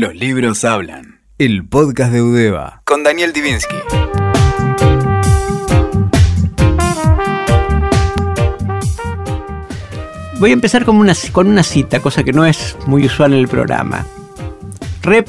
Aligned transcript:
Los 0.00 0.14
libros 0.14 0.64
hablan. 0.64 1.22
El 1.38 1.66
podcast 1.66 2.12
de 2.12 2.22
Udeva. 2.22 2.82
Con 2.84 3.02
Daniel 3.02 3.32
Divinsky. 3.32 3.74
Voy 10.38 10.50
a 10.50 10.52
empezar 10.52 10.84
con 10.84 10.98
una, 10.98 11.14
con 11.32 11.48
una 11.48 11.64
cita, 11.64 11.98
cosa 11.98 12.22
que 12.22 12.32
no 12.32 12.46
es 12.46 12.76
muy 12.86 13.06
usual 13.06 13.32
en 13.32 13.40
el 13.40 13.48
programa. 13.48 14.06
Rep, 15.02 15.28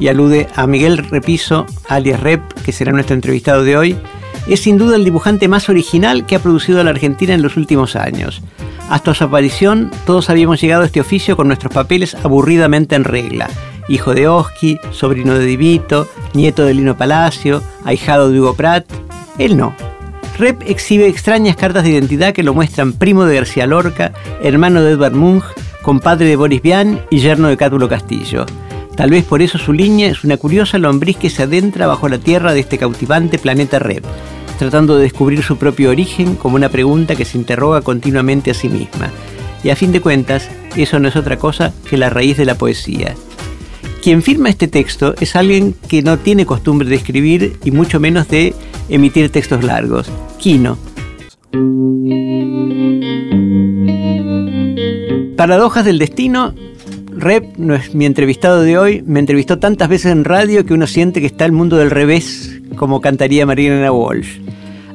y 0.00 0.08
alude 0.08 0.48
a 0.56 0.66
Miguel 0.66 0.96
Repiso, 0.96 1.66
alias 1.86 2.18
Rep, 2.20 2.40
que 2.64 2.72
será 2.72 2.92
nuestro 2.92 3.16
entrevistado 3.16 3.64
de 3.64 3.76
hoy, 3.76 3.98
es 4.48 4.60
sin 4.60 4.78
duda 4.78 4.96
el 4.96 5.04
dibujante 5.04 5.46
más 5.46 5.68
original 5.68 6.24
que 6.24 6.36
ha 6.36 6.42
producido 6.42 6.82
la 6.82 6.88
Argentina 6.88 7.34
en 7.34 7.42
los 7.42 7.58
últimos 7.58 7.96
años. 7.96 8.42
Hasta 8.88 9.12
su 9.12 9.24
aparición, 9.24 9.90
todos 10.06 10.30
habíamos 10.30 10.58
llegado 10.58 10.84
a 10.84 10.86
este 10.86 11.02
oficio 11.02 11.36
con 11.36 11.48
nuestros 11.48 11.74
papeles 11.74 12.14
aburridamente 12.14 12.94
en 12.94 13.04
regla. 13.04 13.50
Hijo 13.88 14.14
de 14.14 14.28
Oski, 14.28 14.78
sobrino 14.90 15.34
de 15.34 15.44
Divito, 15.44 16.08
nieto 16.34 16.64
de 16.64 16.74
Lino 16.74 16.96
Palacio, 16.96 17.62
ahijado 17.84 18.30
de 18.30 18.40
Hugo 18.40 18.54
Pratt. 18.54 18.86
Él 19.38 19.56
no. 19.56 19.74
Rep 20.38 20.62
exhibe 20.66 21.06
extrañas 21.06 21.56
cartas 21.56 21.84
de 21.84 21.90
identidad 21.90 22.32
que 22.32 22.42
lo 22.42 22.54
muestran 22.54 22.92
primo 22.92 23.24
de 23.24 23.36
García 23.36 23.66
Lorca, 23.66 24.12
hermano 24.42 24.82
de 24.82 24.92
Edvard 24.92 25.14
Munch, 25.14 25.44
compadre 25.82 26.26
de 26.26 26.36
Boris 26.36 26.62
Vian 26.62 27.00
y 27.10 27.20
yerno 27.20 27.48
de 27.48 27.56
Cátulo 27.56 27.88
Castillo. 27.88 28.44
Tal 28.96 29.10
vez 29.10 29.24
por 29.24 29.42
eso 29.42 29.58
su 29.58 29.72
línea 29.72 30.08
es 30.08 30.24
una 30.24 30.36
curiosa 30.36 30.78
lombriz 30.78 31.16
que 31.16 31.30
se 31.30 31.42
adentra 31.44 31.86
bajo 31.86 32.08
la 32.08 32.18
tierra 32.18 32.52
de 32.52 32.60
este 32.60 32.78
cautivante 32.78 33.38
planeta 33.38 33.78
Rep 33.78 34.04
tratando 34.56 34.96
de 34.96 35.02
descubrir 35.02 35.42
su 35.42 35.56
propio 35.56 35.90
origen 35.90 36.36
como 36.36 36.56
una 36.56 36.68
pregunta 36.68 37.14
que 37.14 37.24
se 37.24 37.38
interroga 37.38 37.82
continuamente 37.82 38.50
a 38.50 38.54
sí 38.54 38.68
misma. 38.68 39.10
Y 39.62 39.70
a 39.70 39.76
fin 39.76 39.92
de 39.92 40.00
cuentas, 40.00 40.48
eso 40.76 40.98
no 40.98 41.08
es 41.08 41.16
otra 41.16 41.38
cosa 41.38 41.72
que 41.88 41.96
la 41.96 42.10
raíz 42.10 42.36
de 42.36 42.44
la 42.44 42.56
poesía. 42.56 43.14
Quien 44.06 44.22
firma 44.22 44.48
este 44.50 44.68
texto 44.68 45.16
es 45.20 45.34
alguien 45.34 45.74
que 45.88 46.00
no 46.00 46.16
tiene 46.16 46.46
costumbre 46.46 46.88
de 46.88 46.94
escribir 46.94 47.56
y 47.64 47.72
mucho 47.72 47.98
menos 47.98 48.28
de 48.28 48.54
emitir 48.88 49.30
textos 49.30 49.64
largos. 49.64 50.08
Quino. 50.38 50.78
Paradojas 55.36 55.84
del 55.84 55.98
destino. 55.98 56.54
Rep, 57.16 57.56
no 57.56 57.74
es 57.74 57.96
mi 57.96 58.06
entrevistado 58.06 58.62
de 58.62 58.78
hoy, 58.78 59.02
me 59.04 59.18
entrevistó 59.18 59.58
tantas 59.58 59.88
veces 59.88 60.12
en 60.12 60.22
radio 60.22 60.64
que 60.64 60.74
uno 60.74 60.86
siente 60.86 61.20
que 61.20 61.26
está 61.26 61.44
el 61.44 61.50
mundo 61.50 61.76
del 61.76 61.90
revés, 61.90 62.60
como 62.76 63.00
cantaría 63.00 63.44
Mariana 63.44 63.90
Walsh 63.90 64.38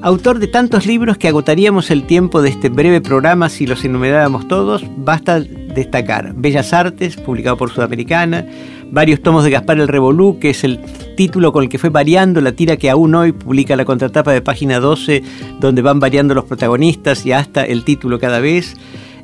autor 0.02 0.40
de 0.40 0.48
tantos 0.48 0.86
libros 0.86 1.18
que 1.18 1.28
agotaríamos 1.28 1.92
el 1.92 2.06
tiempo 2.06 2.42
de 2.42 2.50
este 2.50 2.70
breve 2.70 3.02
programa 3.02 3.50
si 3.50 3.68
los 3.68 3.86
enumeráramos 3.86 4.48
todos, 4.48 4.84
basta 4.98 5.44
destacar 5.74 6.34
Bellas 6.36 6.74
Artes, 6.74 7.16
publicado 7.16 7.58
por 7.58 7.72
Sudamericana, 7.72 8.46
varios 8.92 9.22
tomos 9.22 9.44
de 9.44 9.52
Gaspar 9.52 9.80
el 9.80 9.88
Revolú, 9.88 10.40
que 10.40 10.52
es 10.52 10.64
el 10.64 10.80
título 11.16 11.52
con 11.52 11.64
el 11.64 11.70
que 11.70 11.78
fue 11.78 11.90
variando 11.90 12.42
la 12.42 12.52
tira 12.52 12.78
que 12.78 12.90
aún 12.90 13.16
hoy 13.16 13.32
publica 13.32 13.76
la 13.76 13.86
contratapa 13.86 14.32
de 14.32 14.42
página 14.42 14.80
12, 14.80 15.24
donde 15.60 15.82
van 15.82 16.00
variando 16.00 16.34
los 16.34 16.46
protagonistas 16.46 17.26
y 17.26 17.32
hasta 17.32 17.64
el 17.64 17.84
título 17.84 18.20
cada 18.20 18.40
vez. 18.40 18.76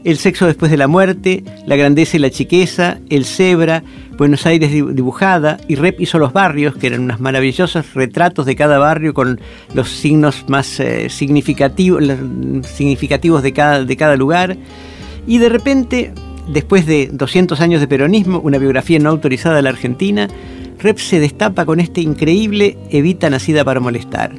El 0.03 0.17
sexo 0.17 0.45
después 0.45 0.71
de 0.71 0.77
la 0.77 0.87
muerte, 0.87 1.43
La 1.65 1.75
grandeza 1.75 2.15
y 2.17 2.19
la 2.19 2.29
chiqueza, 2.29 2.99
El 3.09 3.25
cebra, 3.25 3.83
Buenos 4.17 4.45
Aires 4.45 4.71
dibujada, 4.71 5.57
y 5.67 5.75
Rep 5.75 5.99
hizo 5.99 6.17
Los 6.17 6.33
barrios, 6.33 6.75
que 6.77 6.87
eran 6.87 7.01
unos 7.01 7.19
maravillosos 7.19 7.93
retratos 7.93 8.45
de 8.45 8.55
cada 8.55 8.77
barrio 8.77 9.13
con 9.13 9.41
los 9.73 9.89
signos 9.89 10.45
más 10.47 10.79
eh, 10.79 11.09
significativos, 11.09 12.01
significativos 12.63 13.43
de 13.43 13.53
cada, 13.53 13.83
de 13.83 13.97
cada 13.97 14.15
lugar. 14.15 14.55
Y 15.27 15.39
de 15.39 15.49
repente, 15.49 16.13
después 16.47 16.85
de 16.85 17.09
200 17.11 17.59
años 17.61 17.81
de 17.81 17.87
peronismo, 17.87 18.39
una 18.39 18.57
biografía 18.57 18.99
no 18.99 19.09
autorizada 19.09 19.55
de 19.55 19.61
la 19.61 19.69
Argentina, 19.69 20.27
Rep 20.79 20.97
se 20.99 21.19
destapa 21.19 21.65
con 21.65 21.79
este 21.79 22.01
increíble 22.01 22.77
Evita 22.89 23.29
nacida 23.29 23.65
para 23.65 23.79
molestar. 23.79 24.31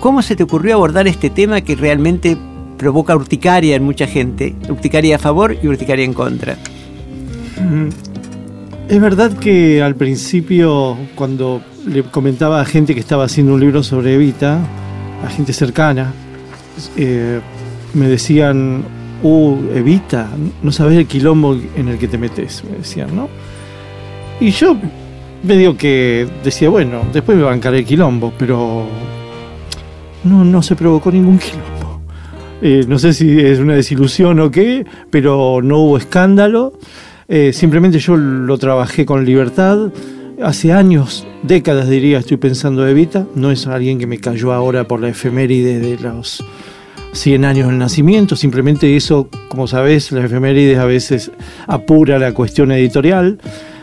¿Cómo 0.00 0.22
se 0.22 0.34
te 0.34 0.42
ocurrió 0.42 0.74
abordar 0.74 1.06
este 1.06 1.30
tema 1.30 1.60
que 1.60 1.76
realmente 1.76 2.36
provoca 2.80 3.14
urticaria 3.14 3.76
en 3.76 3.84
mucha 3.84 4.06
gente, 4.06 4.54
urticaria 4.70 5.16
a 5.16 5.18
favor 5.18 5.54
y 5.62 5.68
urticaria 5.68 6.02
en 6.02 6.14
contra. 6.14 6.56
Es 8.88 8.98
verdad 8.98 9.34
que 9.34 9.82
al 9.82 9.96
principio, 9.96 10.96
cuando 11.14 11.60
le 11.86 12.02
comentaba 12.04 12.58
a 12.58 12.64
gente 12.64 12.94
que 12.94 13.00
estaba 13.00 13.24
haciendo 13.24 13.52
un 13.52 13.60
libro 13.60 13.82
sobre 13.82 14.14
Evita, 14.14 14.60
a 15.22 15.28
gente 15.28 15.52
cercana, 15.52 16.14
eh, 16.96 17.40
me 17.92 18.08
decían, 18.08 18.82
uh, 19.22 19.58
Evita, 19.74 20.28
no 20.62 20.72
sabes 20.72 20.98
el 20.98 21.06
quilombo 21.06 21.56
en 21.76 21.88
el 21.88 21.98
que 21.98 22.08
te 22.08 22.18
metes, 22.18 22.64
me 22.64 22.78
decían, 22.78 23.14
¿no? 23.14 23.28
Y 24.40 24.50
yo 24.50 24.76
medio 25.42 25.76
que 25.76 26.26
decía, 26.42 26.68
bueno, 26.68 27.02
después 27.12 27.36
me 27.36 27.44
bancaré 27.44 27.78
el 27.78 27.84
quilombo, 27.84 28.32
pero 28.38 28.86
no, 30.24 30.44
no 30.44 30.62
se 30.62 30.76
provocó 30.76 31.10
ningún 31.10 31.38
quilombo. 31.38 31.80
Eh, 32.62 32.84
no 32.86 32.98
sé 32.98 33.14
si 33.14 33.38
es 33.38 33.58
una 33.58 33.74
desilusión 33.74 34.38
o 34.40 34.50
qué, 34.50 34.84
pero 35.10 35.60
no 35.62 35.78
hubo 35.78 35.96
escándalo. 35.96 36.74
Eh, 37.28 37.52
simplemente 37.52 37.98
yo 37.98 38.16
lo 38.16 38.58
trabajé 38.58 39.06
con 39.06 39.24
libertad. 39.24 39.90
Hace 40.42 40.72
años, 40.72 41.26
décadas 41.42 41.88
diría, 41.88 42.18
estoy 42.18 42.36
pensando 42.36 42.86
Evita. 42.86 43.26
No 43.34 43.50
es 43.50 43.66
alguien 43.66 43.98
que 43.98 44.06
me 44.06 44.18
cayó 44.18 44.52
ahora 44.52 44.86
por 44.86 45.00
la 45.00 45.08
efeméride 45.08 45.78
de 45.78 45.98
los 45.98 46.44
100 47.12 47.44
años 47.44 47.68
del 47.68 47.78
nacimiento. 47.78 48.36
Simplemente 48.36 48.96
eso, 48.96 49.28
como 49.48 49.66
sabes, 49.66 50.12
la 50.12 50.24
efeméride 50.24 50.78
a 50.78 50.84
veces 50.84 51.30
apura 51.66 52.18
la 52.18 52.32
cuestión 52.32 52.72
editorial 52.72 53.38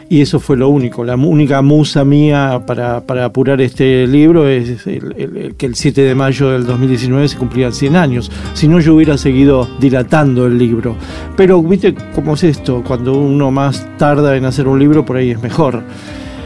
y 0.10 0.22
eso 0.22 0.40
fue 0.40 0.56
lo 0.56 0.70
único. 0.70 1.04
La 1.04 1.16
única 1.16 1.62
musa 1.62 2.06
mía 2.06 2.64
para, 2.66 2.98
apurar 3.26 3.60
este 3.62 4.08
libro 4.08 4.48
es 4.48 4.84
que 4.84 5.66
el 5.66 5.76
7 5.76 6.02
de 6.02 6.16
mayo 6.16 6.50
del 6.50 6.66
2019 6.66 7.28
se 7.28 7.38
cumplían 7.38 7.74
100 7.74 7.96
años. 7.96 8.32
Si 8.54 8.68
no, 8.68 8.80
yo 8.80 8.96
hubiera 8.96 9.18
seguido 9.18 9.68
dilatando 9.80 10.46
el 10.46 10.58
libro. 10.58 10.96
Pero, 11.36 11.62
¿viste 11.62 11.94
cómo 12.16 12.36
es 12.36 12.44
esto? 12.44 12.84
Cuando 12.88 13.18
uno 13.18 13.52
más 13.52 13.86
tarda 13.98 14.38
en 14.38 14.46
hacer 14.46 14.68
un 14.68 14.80
libro, 14.80 15.06
por 15.06 15.18
ahí 15.18 15.32
es 15.32 15.42
mejor. 15.42 15.84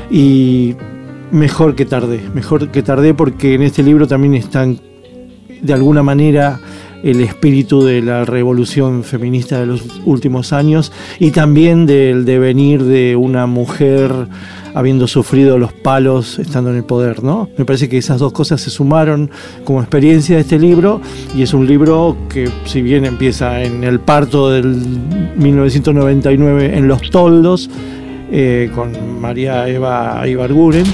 Y 0.09 0.75
mejor 1.31 1.75
que 1.75 1.85
tardé, 1.85 2.19
mejor 2.33 2.69
que 2.69 2.83
tardé 2.83 3.13
porque 3.13 3.53
en 3.53 3.61
este 3.61 3.83
libro 3.83 4.07
también 4.07 4.33
están 4.33 4.79
de 5.61 5.73
alguna 5.73 6.03
manera 6.03 6.59
el 7.03 7.21
espíritu 7.21 7.83
de 7.83 8.01
la 8.01 8.25
revolución 8.25 9.03
feminista 9.03 9.59
de 9.59 9.65
los 9.65 9.83
últimos 10.05 10.53
años 10.53 10.91
y 11.19 11.31
también 11.31 11.85
del 11.85 12.25
devenir 12.25 12.83
de 12.83 13.15
una 13.15 13.45
mujer 13.47 14.11
habiendo 14.73 15.07
sufrido 15.07 15.57
los 15.57 15.73
palos 15.73 16.39
estando 16.39 16.69
en 16.69 16.77
el 16.77 16.83
poder, 16.83 17.23
¿no? 17.23 17.49
Me 17.57 17.65
parece 17.65 17.89
que 17.89 17.97
esas 17.97 18.19
dos 18.19 18.31
cosas 18.31 18.61
se 18.61 18.69
sumaron 18.69 19.29
como 19.65 19.81
experiencia 19.81 20.35
de 20.35 20.41
este 20.41 20.59
libro 20.59 21.01
y 21.35 21.41
es 21.41 21.53
un 21.53 21.67
libro 21.67 22.15
que 22.29 22.49
si 22.65 22.81
bien 22.81 23.05
empieza 23.05 23.61
en 23.63 23.83
el 23.83 23.99
parto 23.99 24.49
del 24.49 24.77
1999 25.37 26.77
en 26.77 26.87
Los 26.87 27.09
Toldos 27.09 27.69
eh, 28.31 28.71
con 28.73 29.19
María 29.19 29.67
Eva 29.67 30.25
Ibarguren, 30.25 30.85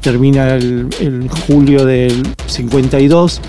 termina 0.00 0.54
el, 0.54 1.28
julio 1.46 1.84
del 1.84 2.22
52 2.46 3.40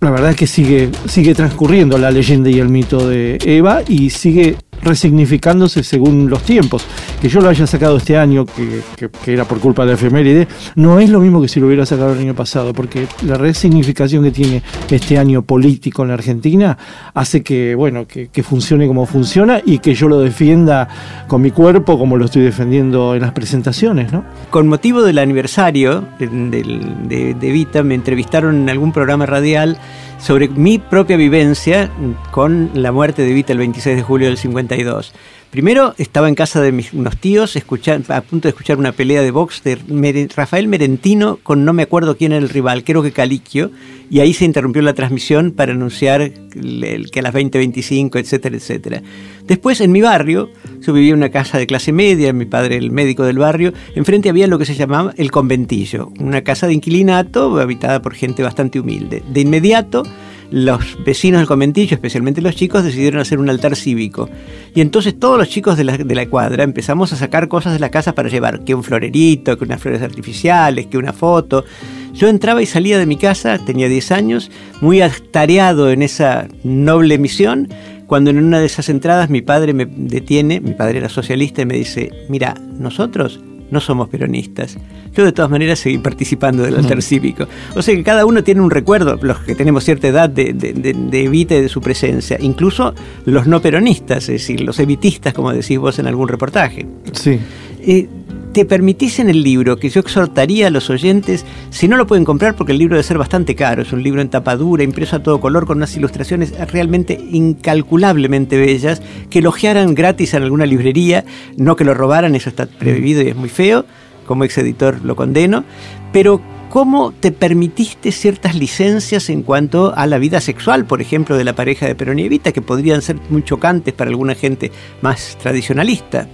la 0.00 0.10
verdad 0.10 0.30
es 0.30 0.36
que 0.36 0.46
sigue, 0.46 0.90
sigue 1.06 1.34
transcurriendo 1.34 1.98
la 1.98 2.10
leyenda 2.10 2.48
y 2.48 2.58
el 2.58 2.68
mito 2.68 3.06
de 3.06 3.38
Eva 3.44 3.82
y 3.86 4.10
sigue 4.10 4.56
resignificándose 4.82 5.82
según 5.82 6.28
los 6.30 6.42
tiempos. 6.42 6.84
Que 7.20 7.28
yo 7.28 7.40
lo 7.40 7.48
haya 7.48 7.66
sacado 7.66 7.96
este 7.96 8.16
año, 8.16 8.46
que, 8.46 8.82
era 9.26 9.44
por 9.44 9.60
culpa 9.60 9.82
de 9.82 9.88
la 9.88 9.94
efeméride, 9.94 10.48
no 10.74 11.00
es 11.00 11.10
lo 11.10 11.20
mismo 11.20 11.40
que 11.40 11.48
si 11.48 11.60
lo 11.60 11.66
hubiera 11.66 11.86
sacado 11.86 12.12
el 12.12 12.18
año 12.18 12.34
pasado, 12.34 12.72
porque 12.72 13.06
la 13.22 13.36
resignificación 13.36 14.24
que 14.24 14.30
tiene 14.30 14.62
este 14.90 15.18
año 15.18 15.42
político 15.42 16.02
en 16.02 16.08
la 16.08 16.14
Argentina 16.14 16.78
hace 17.14 17.42
que, 17.42 17.74
bueno, 17.74 18.06
que, 18.06 18.28
funcione 18.42 18.86
como 18.86 19.04
funciona 19.04 19.60
y 19.64 19.80
que 19.80 19.94
yo 19.94 20.08
lo 20.08 20.18
defienda 20.18 20.88
con 21.28 21.42
mi 21.42 21.50
cuerpo 21.50 21.98
como 21.98 22.16
lo 22.16 22.24
estoy 22.24 22.42
defendiendo 22.42 23.14
en 23.14 23.20
las 23.20 23.32
presentaciones, 23.32 24.10
¿no? 24.12 24.24
Con 24.48 24.66
motivo 24.66 25.02
del 25.02 25.18
aniversario 25.18 26.04
de, 26.18 27.36
de 27.38 27.52
Vita, 27.52 27.82
me 27.82 27.94
entrevistaron 27.94 28.62
en 28.62 28.70
algún 28.70 28.92
programa 28.92 29.26
radial 29.26 29.78
sobre 30.20 30.48
mi 30.48 30.78
propia 30.78 31.16
vivencia 31.16 31.90
con 32.30 32.70
la 32.74 32.92
muerte 32.92 33.22
de 33.22 33.32
Vita 33.32 33.52
el 33.52 33.58
26 33.58 33.96
de 33.96 34.02
julio 34.02 34.28
del 34.28 34.36
52. 34.70 35.12
Primero 35.50 35.94
estaba 35.98 36.28
en 36.28 36.36
casa 36.36 36.60
de 36.60 36.70
mis, 36.70 36.92
unos 36.92 37.16
tíos 37.16 37.56
a 37.56 38.20
punto 38.20 38.46
de 38.46 38.50
escuchar 38.50 38.78
una 38.78 38.92
pelea 38.92 39.20
de 39.20 39.32
box 39.32 39.64
de 39.64 40.28
Rafael 40.36 40.68
Merentino 40.68 41.40
con 41.42 41.64
no 41.64 41.72
me 41.72 41.82
acuerdo 41.82 42.16
quién 42.16 42.30
era 42.30 42.40
el 42.40 42.48
rival, 42.48 42.84
creo 42.84 43.02
que 43.02 43.10
Caliquio, 43.10 43.72
y 44.10 44.20
ahí 44.20 44.32
se 44.32 44.44
interrumpió 44.44 44.80
la 44.82 44.94
transmisión 44.94 45.50
para 45.50 45.72
anunciar 45.72 46.30
que 46.30 47.18
a 47.18 47.22
las 47.22 47.34
20.25, 47.34 48.20
etcétera, 48.20 48.56
etcétera. 48.56 49.02
Después 49.44 49.80
en 49.80 49.90
mi 49.90 50.00
barrio, 50.00 50.50
yo 50.80 50.92
vivía 50.92 51.10
en 51.10 51.16
una 51.16 51.30
casa 51.30 51.58
de 51.58 51.66
clase 51.66 51.92
media, 51.92 52.32
mi 52.32 52.44
padre 52.44 52.76
el 52.76 52.92
médico 52.92 53.24
del 53.24 53.38
barrio, 53.38 53.72
enfrente 53.96 54.28
había 54.28 54.46
lo 54.46 54.58
que 54.58 54.66
se 54.66 54.76
llamaba 54.76 55.14
el 55.16 55.32
conventillo, 55.32 56.12
una 56.20 56.42
casa 56.42 56.68
de 56.68 56.74
inquilinato 56.74 57.58
habitada 57.58 58.02
por 58.02 58.14
gente 58.14 58.44
bastante 58.44 58.78
humilde. 58.78 59.24
De 59.32 59.40
inmediato 59.40 60.04
los 60.50 61.02
vecinos 61.04 61.40
del 61.40 61.48
conventillo, 61.48 61.94
especialmente 61.94 62.40
los 62.40 62.56
chicos, 62.56 62.84
decidieron 62.84 63.20
hacer 63.20 63.38
un 63.38 63.48
altar 63.48 63.76
cívico. 63.76 64.28
Y 64.74 64.80
entonces 64.80 65.18
todos 65.18 65.38
los 65.38 65.48
chicos 65.48 65.76
de 65.76 65.84
la, 65.84 65.96
de 65.96 66.14
la 66.14 66.26
cuadra 66.28 66.64
empezamos 66.64 67.12
a 67.12 67.16
sacar 67.16 67.48
cosas 67.48 67.72
de 67.72 67.78
la 67.78 67.90
casa 67.90 68.14
para 68.14 68.28
llevar, 68.28 68.64
que 68.64 68.74
un 68.74 68.82
florerito, 68.82 69.56
que 69.56 69.64
unas 69.64 69.80
flores 69.80 70.02
artificiales, 70.02 70.86
que 70.86 70.98
una 70.98 71.12
foto. 71.12 71.64
Yo 72.12 72.28
entraba 72.28 72.62
y 72.62 72.66
salía 72.66 72.98
de 72.98 73.06
mi 73.06 73.16
casa, 73.16 73.58
tenía 73.64 73.88
10 73.88 74.12
años, 74.12 74.50
muy 74.80 75.00
atareado 75.00 75.90
en 75.90 76.02
esa 76.02 76.48
noble 76.64 77.18
misión, 77.18 77.68
cuando 78.06 78.30
en 78.30 78.38
una 78.38 78.58
de 78.58 78.66
esas 78.66 78.88
entradas 78.88 79.30
mi 79.30 79.40
padre 79.40 79.72
me 79.72 79.86
detiene, 79.86 80.60
mi 80.60 80.74
padre 80.74 80.98
era 80.98 81.08
socialista, 81.08 81.62
y 81.62 81.66
me 81.66 81.74
dice, 81.74 82.10
mira, 82.28 82.54
nosotros 82.78 83.40
no 83.70 83.80
somos 83.80 84.08
peronistas. 84.08 84.78
Yo 85.14 85.24
de 85.24 85.32
todas 85.32 85.50
maneras 85.50 85.78
seguí 85.78 85.98
participando 85.98 86.62
del 86.62 86.76
altar 86.76 87.02
cívico. 87.02 87.46
O 87.74 87.82
sea 87.82 87.94
que 87.94 88.02
cada 88.02 88.26
uno 88.26 88.42
tiene 88.44 88.60
un 88.60 88.70
recuerdo, 88.70 89.18
los 89.22 89.38
que 89.40 89.54
tenemos 89.54 89.84
cierta 89.84 90.08
edad, 90.08 90.28
de, 90.28 90.52
de, 90.52 90.72
de, 90.72 91.24
Evita 91.24 91.54
y 91.54 91.62
de 91.62 91.68
su 91.68 91.80
presencia. 91.80 92.36
Incluso 92.40 92.94
los 93.24 93.46
no 93.46 93.60
peronistas, 93.60 94.24
es 94.24 94.40
decir, 94.40 94.60
los 94.60 94.78
evitistas, 94.78 95.34
como 95.34 95.52
decís 95.52 95.78
vos 95.78 95.98
en 95.98 96.06
algún 96.06 96.28
reportaje. 96.28 96.86
Sí. 97.12 97.38
Eh, 97.82 98.08
te 98.52 98.64
permitís 98.64 99.20
en 99.20 99.28
el 99.28 99.42
libro, 99.42 99.76
que 99.76 99.90
yo 99.90 100.00
exhortaría 100.00 100.66
a 100.66 100.70
los 100.70 100.90
oyentes, 100.90 101.44
si 101.70 101.86
no 101.86 101.96
lo 101.96 102.06
pueden 102.06 102.24
comprar 102.24 102.56
porque 102.56 102.72
el 102.72 102.78
libro 102.78 102.96
debe 102.96 103.04
ser 103.04 103.18
bastante 103.18 103.54
caro, 103.54 103.82
es 103.82 103.92
un 103.92 104.02
libro 104.02 104.20
en 104.20 104.28
tapadura, 104.28 104.82
impreso 104.82 105.16
a 105.16 105.22
todo 105.22 105.40
color, 105.40 105.66
con 105.66 105.76
unas 105.76 105.96
ilustraciones 105.96 106.52
realmente 106.70 107.14
incalculablemente 107.30 108.58
bellas, 108.58 109.02
que 109.30 109.38
elogiaran 109.38 109.94
gratis 109.94 110.34
en 110.34 110.42
alguna 110.42 110.66
librería, 110.66 111.24
no 111.56 111.76
que 111.76 111.84
lo 111.84 111.94
robaran, 111.94 112.34
eso 112.34 112.48
está 112.48 112.66
prohibido 112.66 113.22
y 113.22 113.28
es 113.28 113.36
muy 113.36 113.48
feo, 113.48 113.84
como 114.26 114.44
ex 114.44 114.58
editor 114.58 115.00
lo 115.04 115.14
condeno, 115.14 115.64
pero 116.12 116.40
¿cómo 116.70 117.12
te 117.12 117.30
permitiste 117.30 118.10
ciertas 118.10 118.56
licencias 118.56 119.30
en 119.30 119.42
cuanto 119.42 119.94
a 119.94 120.06
la 120.06 120.18
vida 120.18 120.40
sexual, 120.40 120.86
por 120.86 121.00
ejemplo, 121.00 121.36
de 121.36 121.44
la 121.44 121.54
pareja 121.54 121.86
de 121.86 121.94
Perón 121.94 122.18
y 122.18 122.24
Evita, 122.24 122.50
que 122.50 122.62
podrían 122.62 123.02
ser 123.02 123.16
muy 123.28 123.44
chocantes 123.44 123.94
para 123.94 124.10
alguna 124.10 124.34
gente 124.34 124.72
más 125.02 125.38
tradicionalista? 125.40 126.26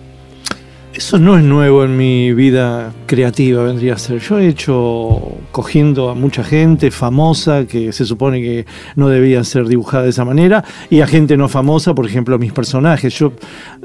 Eso 0.96 1.18
no 1.18 1.36
es 1.36 1.44
nuevo 1.44 1.84
en 1.84 1.94
mi 1.94 2.32
vida 2.32 2.90
creativa, 3.04 3.62
vendría 3.62 3.92
a 3.92 3.98
ser. 3.98 4.18
Yo 4.18 4.38
he 4.38 4.48
hecho 4.48 5.36
cogiendo 5.52 6.08
a 6.08 6.14
mucha 6.14 6.42
gente 6.42 6.90
famosa 6.90 7.66
que 7.66 7.92
se 7.92 8.06
supone 8.06 8.40
que 8.40 8.64
no 8.94 9.10
debía 9.10 9.44
ser 9.44 9.66
dibujada 9.66 10.04
de 10.04 10.08
esa 10.08 10.24
manera 10.24 10.64
y 10.88 11.02
a 11.02 11.06
gente 11.06 11.36
no 11.36 11.50
famosa, 11.50 11.94
por 11.94 12.06
ejemplo, 12.06 12.38
mis 12.38 12.54
personajes. 12.54 13.12
Yo 13.18 13.34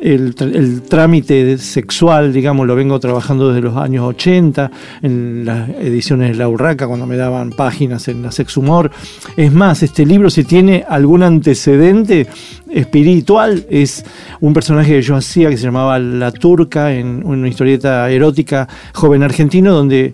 el, 0.02 0.84
trámite 0.84 1.58
sexual, 1.58 2.31
digamos, 2.31 2.66
lo 2.66 2.78
vengo 2.78 2.98
trabajando 3.02 3.50
desde 3.50 3.62
los 3.62 3.75
años 3.75 4.06
80 4.06 4.72
en 5.02 5.44
las 5.44 5.68
ediciones 5.68 6.30
de 6.30 6.36
La 6.36 6.48
Urraca, 6.48 6.88
cuando 6.88 7.06
me 7.08 7.18
daban 7.18 7.50
páginas 7.50 8.08
en 8.08 8.22
la 8.22 8.31
Sex 8.31 8.56
Humor. 8.56 8.90
Es 9.36 9.52
más, 9.52 9.84
este 9.84 10.06
libro, 10.06 10.30
si 10.30 10.46
tiene 10.46 10.86
algún 10.88 11.24
antecedente 11.24 12.28
espiritual, 12.69 13.66
es 13.69 14.06
un 14.40 14.54
personaje 14.54 14.94
que 14.94 15.02
yo 15.02 15.18
hacía 15.18 15.50
que 15.50 15.58
se 15.58 15.63
llamaba 15.63 16.00
La 16.00 16.31
Turca 16.31 16.94
una 17.03 17.48
historieta 17.48 18.09
erótica 18.09 18.68
joven 18.94 19.24
argentino, 19.24 19.74
donde 19.74 20.13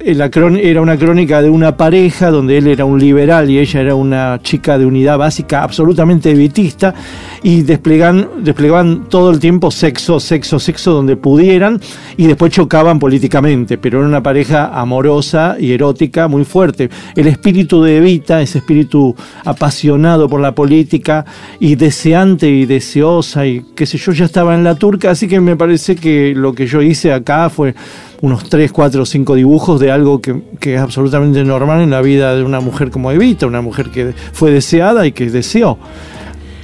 la 0.00 0.30
era 0.34 0.80
una 0.80 0.96
crónica 0.96 1.40
de 1.40 1.50
una 1.50 1.76
pareja, 1.76 2.30
donde 2.30 2.58
él 2.58 2.66
era 2.66 2.84
un 2.84 2.98
liberal 2.98 3.50
y 3.50 3.58
ella 3.58 3.80
era 3.80 3.94
una 3.94 4.40
chica 4.42 4.78
de 4.78 4.86
unidad 4.86 5.18
básica 5.18 5.62
absolutamente 5.62 6.30
evitista, 6.30 6.94
y 7.42 7.62
desplegan, 7.62 8.28
desplegaban 8.42 9.08
todo 9.08 9.30
el 9.30 9.38
tiempo 9.38 9.70
sexo, 9.70 10.20
sexo, 10.20 10.58
sexo 10.58 10.92
donde 10.92 11.16
pudieran, 11.16 11.80
y 12.16 12.26
después 12.26 12.52
chocaban 12.52 12.98
políticamente, 12.98 13.78
pero 13.78 13.98
era 13.98 14.08
una 14.08 14.22
pareja 14.22 14.78
amorosa 14.78 15.56
y 15.58 15.72
erótica 15.72 16.28
muy 16.28 16.44
fuerte. 16.44 16.90
El 17.16 17.26
espíritu 17.26 17.82
de 17.82 17.98
Evita, 17.98 18.42
ese 18.42 18.58
espíritu 18.58 19.14
apasionado 19.44 20.28
por 20.28 20.40
la 20.40 20.54
política 20.54 21.24
y 21.60 21.74
deseante 21.74 22.48
y 22.48 22.66
deseosa, 22.66 23.46
y 23.46 23.64
qué 23.74 23.86
sé 23.86 23.98
yo, 23.98 24.12
ya 24.12 24.24
estaba 24.24 24.54
en 24.54 24.64
la 24.64 24.74
turca, 24.74 25.10
así 25.10 25.28
que 25.28 25.40
me 25.40 25.56
parece 25.56 25.96
que 25.96 26.23
lo 26.32 26.54
que 26.54 26.66
yo 26.66 26.80
hice 26.80 27.12
acá 27.12 27.50
fue 27.50 27.74
unos 28.22 28.48
3, 28.48 28.72
4, 28.72 29.04
5 29.04 29.34
dibujos 29.34 29.80
de 29.80 29.90
algo 29.90 30.20
que, 30.22 30.40
que, 30.60 30.76
es 30.76 30.80
absolutamente 30.80 31.44
normal 31.44 31.82
en 31.82 31.90
la 31.90 32.00
vida 32.00 32.34
de 32.34 32.42
una 32.42 32.60
mujer 32.60 32.90
como 32.90 33.12
Evita, 33.12 33.46
una 33.46 33.60
mujer 33.60 33.90
que 33.90 34.14
fue 34.32 34.50
deseada 34.50 35.06
y 35.06 35.12
que 35.12 35.28
deseó. 35.30 35.78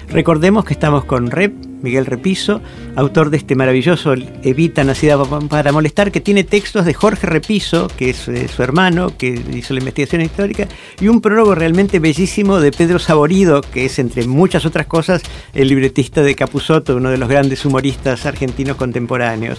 Recordemos 0.08 0.64
que 0.64 0.72
estamos 0.72 1.04
con 1.04 1.30
Rep, 1.30 1.69
Miguel 1.82 2.06
Repiso, 2.06 2.60
autor 2.96 3.30
de 3.30 3.38
este 3.38 3.54
maravilloso 3.54 4.14
Evita 4.42 4.84
Nacida 4.84 5.22
para 5.48 5.72
Molestar, 5.72 6.12
que 6.12 6.20
tiene 6.20 6.44
textos 6.44 6.84
de 6.84 6.94
Jorge 6.94 7.26
Repiso, 7.26 7.88
que 7.88 8.10
es 8.10 8.28
eh, 8.28 8.48
su 8.48 8.62
hermano, 8.62 9.16
que 9.16 9.42
hizo 9.54 9.74
la 9.74 9.80
investigación 9.80 10.22
histórica, 10.22 10.68
y 11.00 11.08
un 11.08 11.20
prólogo 11.20 11.54
realmente 11.54 11.98
bellísimo 11.98 12.60
de 12.60 12.72
Pedro 12.72 12.98
Saborido, 12.98 13.60
que 13.60 13.86
es, 13.86 13.98
entre 13.98 14.26
muchas 14.26 14.64
otras 14.66 14.86
cosas, 14.86 15.22
el 15.54 15.68
libretista 15.68 16.22
de 16.22 16.34
Capusotto, 16.34 16.96
uno 16.96 17.10
de 17.10 17.18
los 17.18 17.28
grandes 17.28 17.64
humoristas 17.64 18.26
argentinos 18.26 18.76
contemporáneos. 18.76 19.58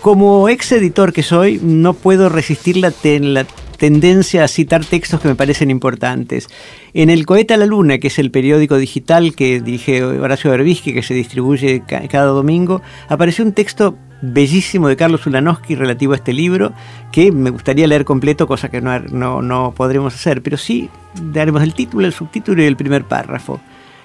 Como 0.00 0.48
ex 0.48 0.72
editor 0.72 1.12
que 1.12 1.22
soy, 1.22 1.60
no 1.62 1.92
puedo 1.92 2.28
resistir 2.28 2.76
la, 2.76 2.92
la 3.02 3.46
tendencia 3.78 4.44
a 4.44 4.48
citar 4.48 4.84
textos 4.84 5.20
que 5.20 5.28
me 5.28 5.34
parecen 5.34 5.70
importantes. 5.70 6.48
En 6.92 7.08
El 7.08 7.24
Cohete 7.24 7.54
a 7.54 7.56
la 7.56 7.64
Luna, 7.64 7.98
que 7.98 8.08
es 8.08 8.18
el 8.18 8.30
periódico 8.30 8.76
digital 8.76 9.34
que 9.34 9.60
dirige 9.60 10.04
Horacio 10.04 10.50
Berbisky, 10.50 10.92
que 10.92 11.02
se 11.02 11.14
distribuye 11.14 11.82
cada 11.86 12.26
domingo, 12.26 12.82
apareció 13.08 13.44
un 13.44 13.52
texto 13.52 13.96
bellísimo 14.20 14.88
de 14.88 14.96
Carlos 14.96 15.26
Ulanowski 15.26 15.76
relativo 15.76 16.12
a 16.12 16.16
este 16.16 16.32
libro, 16.32 16.72
que 17.12 17.30
me 17.30 17.50
gustaría 17.50 17.86
leer 17.86 18.04
completo, 18.04 18.46
cosa 18.46 18.68
que 18.68 18.80
no, 18.80 18.98
no, 18.98 19.42
no 19.42 19.72
podremos 19.76 20.14
hacer, 20.14 20.42
pero 20.42 20.56
sí 20.56 20.90
daremos 21.22 21.62
el 21.62 21.72
título, 21.72 22.06
el 22.06 22.12
subtítulo 22.12 22.62
y 22.62 22.66
el 22.66 22.76
primer 22.76 23.04
párrafo. 23.04 23.60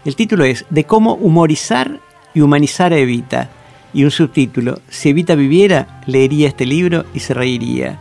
El 0.06 0.16
título 0.16 0.44
es 0.44 0.66
De 0.70 0.84
cómo 0.84 1.16
humorizar 1.16 2.00
y 2.34 2.42
humanizar 2.42 2.94
a 2.94 2.98
Evita. 2.98 3.50
Y 3.94 4.04
un 4.04 4.12
subtítulo, 4.12 4.80
si 4.90 5.10
Evita 5.10 5.36
viviera, 5.36 6.02
leería 6.08 6.48
este 6.48 6.66
libro 6.66 7.06
y 7.14 7.20
se 7.20 7.34
reiría. 7.34 8.00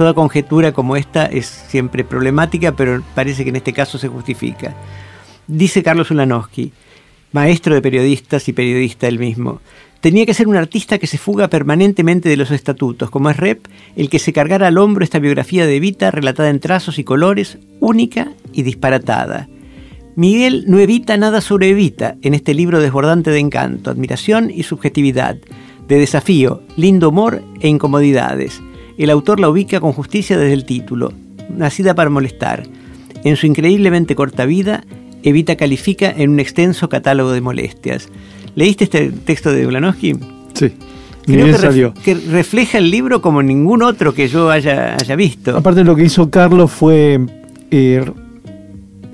Toda 0.00 0.14
conjetura 0.14 0.72
como 0.72 0.96
esta 0.96 1.26
es 1.26 1.44
siempre 1.44 2.04
problemática, 2.04 2.72
pero 2.72 3.02
parece 3.14 3.44
que 3.44 3.50
en 3.50 3.56
este 3.56 3.74
caso 3.74 3.98
se 3.98 4.08
justifica. 4.08 4.74
Dice 5.46 5.82
Carlos 5.82 6.10
Ulanowski, 6.10 6.72
maestro 7.32 7.74
de 7.74 7.82
periodistas 7.82 8.48
y 8.48 8.54
periodista 8.54 9.08
él 9.08 9.18
mismo, 9.18 9.60
tenía 10.00 10.24
que 10.24 10.32
ser 10.32 10.48
un 10.48 10.56
artista 10.56 10.96
que 10.96 11.06
se 11.06 11.18
fuga 11.18 11.48
permanentemente 11.48 12.30
de 12.30 12.38
los 12.38 12.50
estatutos, 12.50 13.10
como 13.10 13.28
es 13.28 13.36
Rep, 13.36 13.66
el 13.94 14.08
que 14.08 14.18
se 14.18 14.32
cargara 14.32 14.68
al 14.68 14.78
hombro 14.78 15.04
esta 15.04 15.18
biografía 15.18 15.66
de 15.66 15.76
Evita 15.76 16.10
relatada 16.10 16.48
en 16.48 16.60
trazos 16.60 16.98
y 16.98 17.04
colores, 17.04 17.58
única 17.78 18.32
y 18.54 18.62
disparatada. 18.62 19.50
Miguel 20.16 20.64
no 20.66 20.78
evita 20.78 21.18
nada 21.18 21.42
sobre 21.42 21.68
Evita 21.68 22.16
en 22.22 22.32
este 22.32 22.54
libro 22.54 22.80
desbordante 22.80 23.30
de 23.30 23.38
encanto, 23.40 23.90
admiración 23.90 24.50
y 24.50 24.62
subjetividad, 24.62 25.36
de 25.88 25.98
desafío, 25.98 26.62
lindo 26.76 27.10
humor 27.10 27.42
e 27.60 27.68
incomodidades 27.68 28.62
el 29.04 29.10
autor 29.10 29.40
la 29.40 29.48
ubica 29.48 29.80
con 29.80 29.92
justicia 29.92 30.38
desde 30.38 30.52
el 30.52 30.64
título, 30.64 31.12
Nacida 31.48 31.94
para 31.94 32.10
molestar. 32.10 32.64
En 33.24 33.36
su 33.36 33.46
increíblemente 33.46 34.14
corta 34.14 34.46
vida, 34.46 34.84
Evita 35.22 35.56
califica 35.56 36.10
en 36.10 36.30
un 36.30 36.40
extenso 36.40 36.88
catálogo 36.88 37.32
de 37.32 37.40
molestias. 37.40 38.08
¿Leíste 38.54 38.84
este 38.84 39.10
texto 39.10 39.52
de 39.52 39.66
Ulanowski? 39.66 40.14
Sí. 40.54 40.72
Creo 41.26 41.46
que, 41.46 41.54
salió. 41.54 41.94
que 42.02 42.14
refleja 42.14 42.78
el 42.78 42.90
libro 42.90 43.20
como 43.20 43.42
ningún 43.42 43.82
otro 43.82 44.14
que 44.14 44.28
yo 44.28 44.50
haya, 44.50 44.96
haya 44.96 45.16
visto. 45.16 45.56
Aparte 45.56 45.84
lo 45.84 45.94
que 45.94 46.04
hizo 46.04 46.30
Carlos 46.30 46.70
fue 46.70 47.20
eh, 47.70 48.04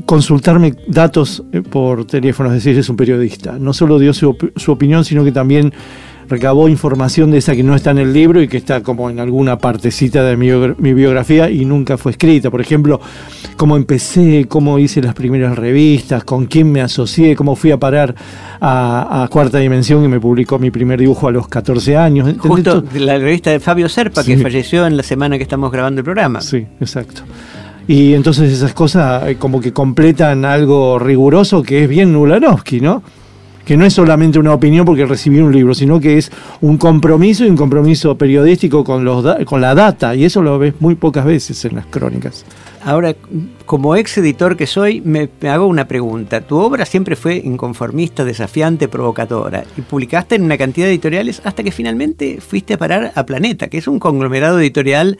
consultarme 0.06 0.74
datos 0.86 1.42
eh, 1.52 1.62
por 1.62 2.06
teléfono, 2.06 2.50
es 2.50 2.64
decir, 2.64 2.78
es 2.78 2.88
un 2.88 2.96
periodista. 2.96 3.58
No 3.58 3.72
solo 3.72 3.98
dio 3.98 4.14
su, 4.14 4.36
su 4.54 4.72
opinión, 4.72 5.04
sino 5.04 5.24
que 5.24 5.32
también 5.32 5.72
recabó 6.28 6.68
información 6.68 7.30
de 7.30 7.38
esa 7.38 7.54
que 7.54 7.62
no 7.62 7.74
está 7.74 7.90
en 7.90 7.98
el 7.98 8.12
libro 8.12 8.42
y 8.42 8.48
que 8.48 8.56
está 8.56 8.82
como 8.82 9.10
en 9.10 9.20
alguna 9.20 9.58
partecita 9.58 10.22
de 10.24 10.36
mi, 10.36 10.94
biografía 10.94 11.50
y 11.50 11.64
nunca 11.64 11.96
fue 11.96 12.12
escrita. 12.12 12.50
Por 12.50 12.60
ejemplo, 12.60 13.00
cómo 13.56 13.76
empecé, 13.76 14.46
cómo 14.48 14.78
hice 14.78 15.02
las 15.02 15.14
primeras 15.14 15.56
revistas, 15.56 16.24
con 16.24 16.46
quién 16.46 16.70
me 16.70 16.80
asocié, 16.80 17.36
cómo 17.36 17.56
fui 17.56 17.70
a 17.70 17.78
parar 17.78 18.14
a, 18.60 19.28
Cuarta 19.30 19.58
Dimensión 19.58 20.04
y 20.04 20.08
me 20.08 20.20
publicó 20.20 20.58
mi 20.58 20.70
primer 20.70 21.00
dibujo 21.00 21.28
a 21.28 21.32
los 21.32 21.48
14 21.48 21.96
años. 21.96 22.34
Justo 22.38 22.84
la 22.94 23.18
revista 23.18 23.50
de 23.50 23.60
Fabio 23.60 23.88
Serpa, 23.88 24.24
que 24.24 24.38
falleció 24.38 24.86
en 24.86 24.96
la 24.96 25.02
semana 25.02 25.36
que 25.36 25.42
estamos 25.42 25.70
grabando 25.70 26.00
el 26.00 26.04
programa. 26.04 26.40
Sí, 26.40 26.66
exacto. 26.80 27.22
Y 27.88 28.14
entonces 28.14 28.52
esas 28.52 28.74
cosas 28.74 29.28
eh, 29.28 29.36
como 29.36 29.60
que 29.60 29.72
completan 29.72 30.44
algo 30.44 30.98
riguroso 30.98 31.62
que 31.62 31.84
es 31.84 31.88
bien 31.88 32.12
Nulanovsky, 32.12 32.80
¿no? 32.80 33.02
Que 33.66 33.76
no 33.76 33.84
es 33.84 33.92
solamente 33.92 34.38
una 34.38 34.54
opinión 34.54 34.86
porque 34.86 35.04
recibí 35.04 35.40
un 35.40 35.52
libro, 35.52 35.74
sino 35.74 36.00
que 36.00 36.16
es 36.16 36.30
un 36.60 36.78
compromiso 36.78 37.44
y 37.44 37.50
un 37.50 37.56
compromiso 37.56 38.16
periodístico 38.16 38.84
con, 38.84 39.04
los 39.04 39.44
con 39.44 39.60
la 39.60 39.74
data, 39.74 40.14
y 40.14 40.24
eso 40.24 40.40
lo 40.40 40.58
ves 40.58 40.74
muy 40.78 40.94
pocas 40.94 41.24
veces 41.24 41.64
en 41.64 41.74
las 41.74 41.86
crónicas. 41.86 42.46
Ahora, 42.84 43.16
como 43.64 43.96
ex 43.96 44.18
editor 44.18 44.56
que 44.56 44.68
soy, 44.68 45.00
me, 45.00 45.28
hago 45.48 45.66
una 45.66 45.88
pregunta. 45.88 46.42
Tu 46.42 46.56
obra 46.56 46.86
siempre 46.86 47.16
fue 47.16 47.34
inconformista, 47.44 48.24
desafiante, 48.24 48.86
provocadora, 48.86 49.64
y 49.76 49.80
publicaste 49.80 50.36
en 50.36 50.44
una 50.44 50.56
cantidad 50.56 50.86
de 50.86 50.92
editoriales 50.92 51.42
hasta 51.44 51.64
que 51.64 51.72
finalmente 51.72 52.40
fuiste 52.40 52.74
a 52.74 52.78
parar 52.78 53.10
a 53.16 53.26
Planeta, 53.26 53.66
que 53.66 53.78
es 53.78 53.88
un 53.88 53.98
conglomerado 53.98 54.60
editorial 54.60 55.18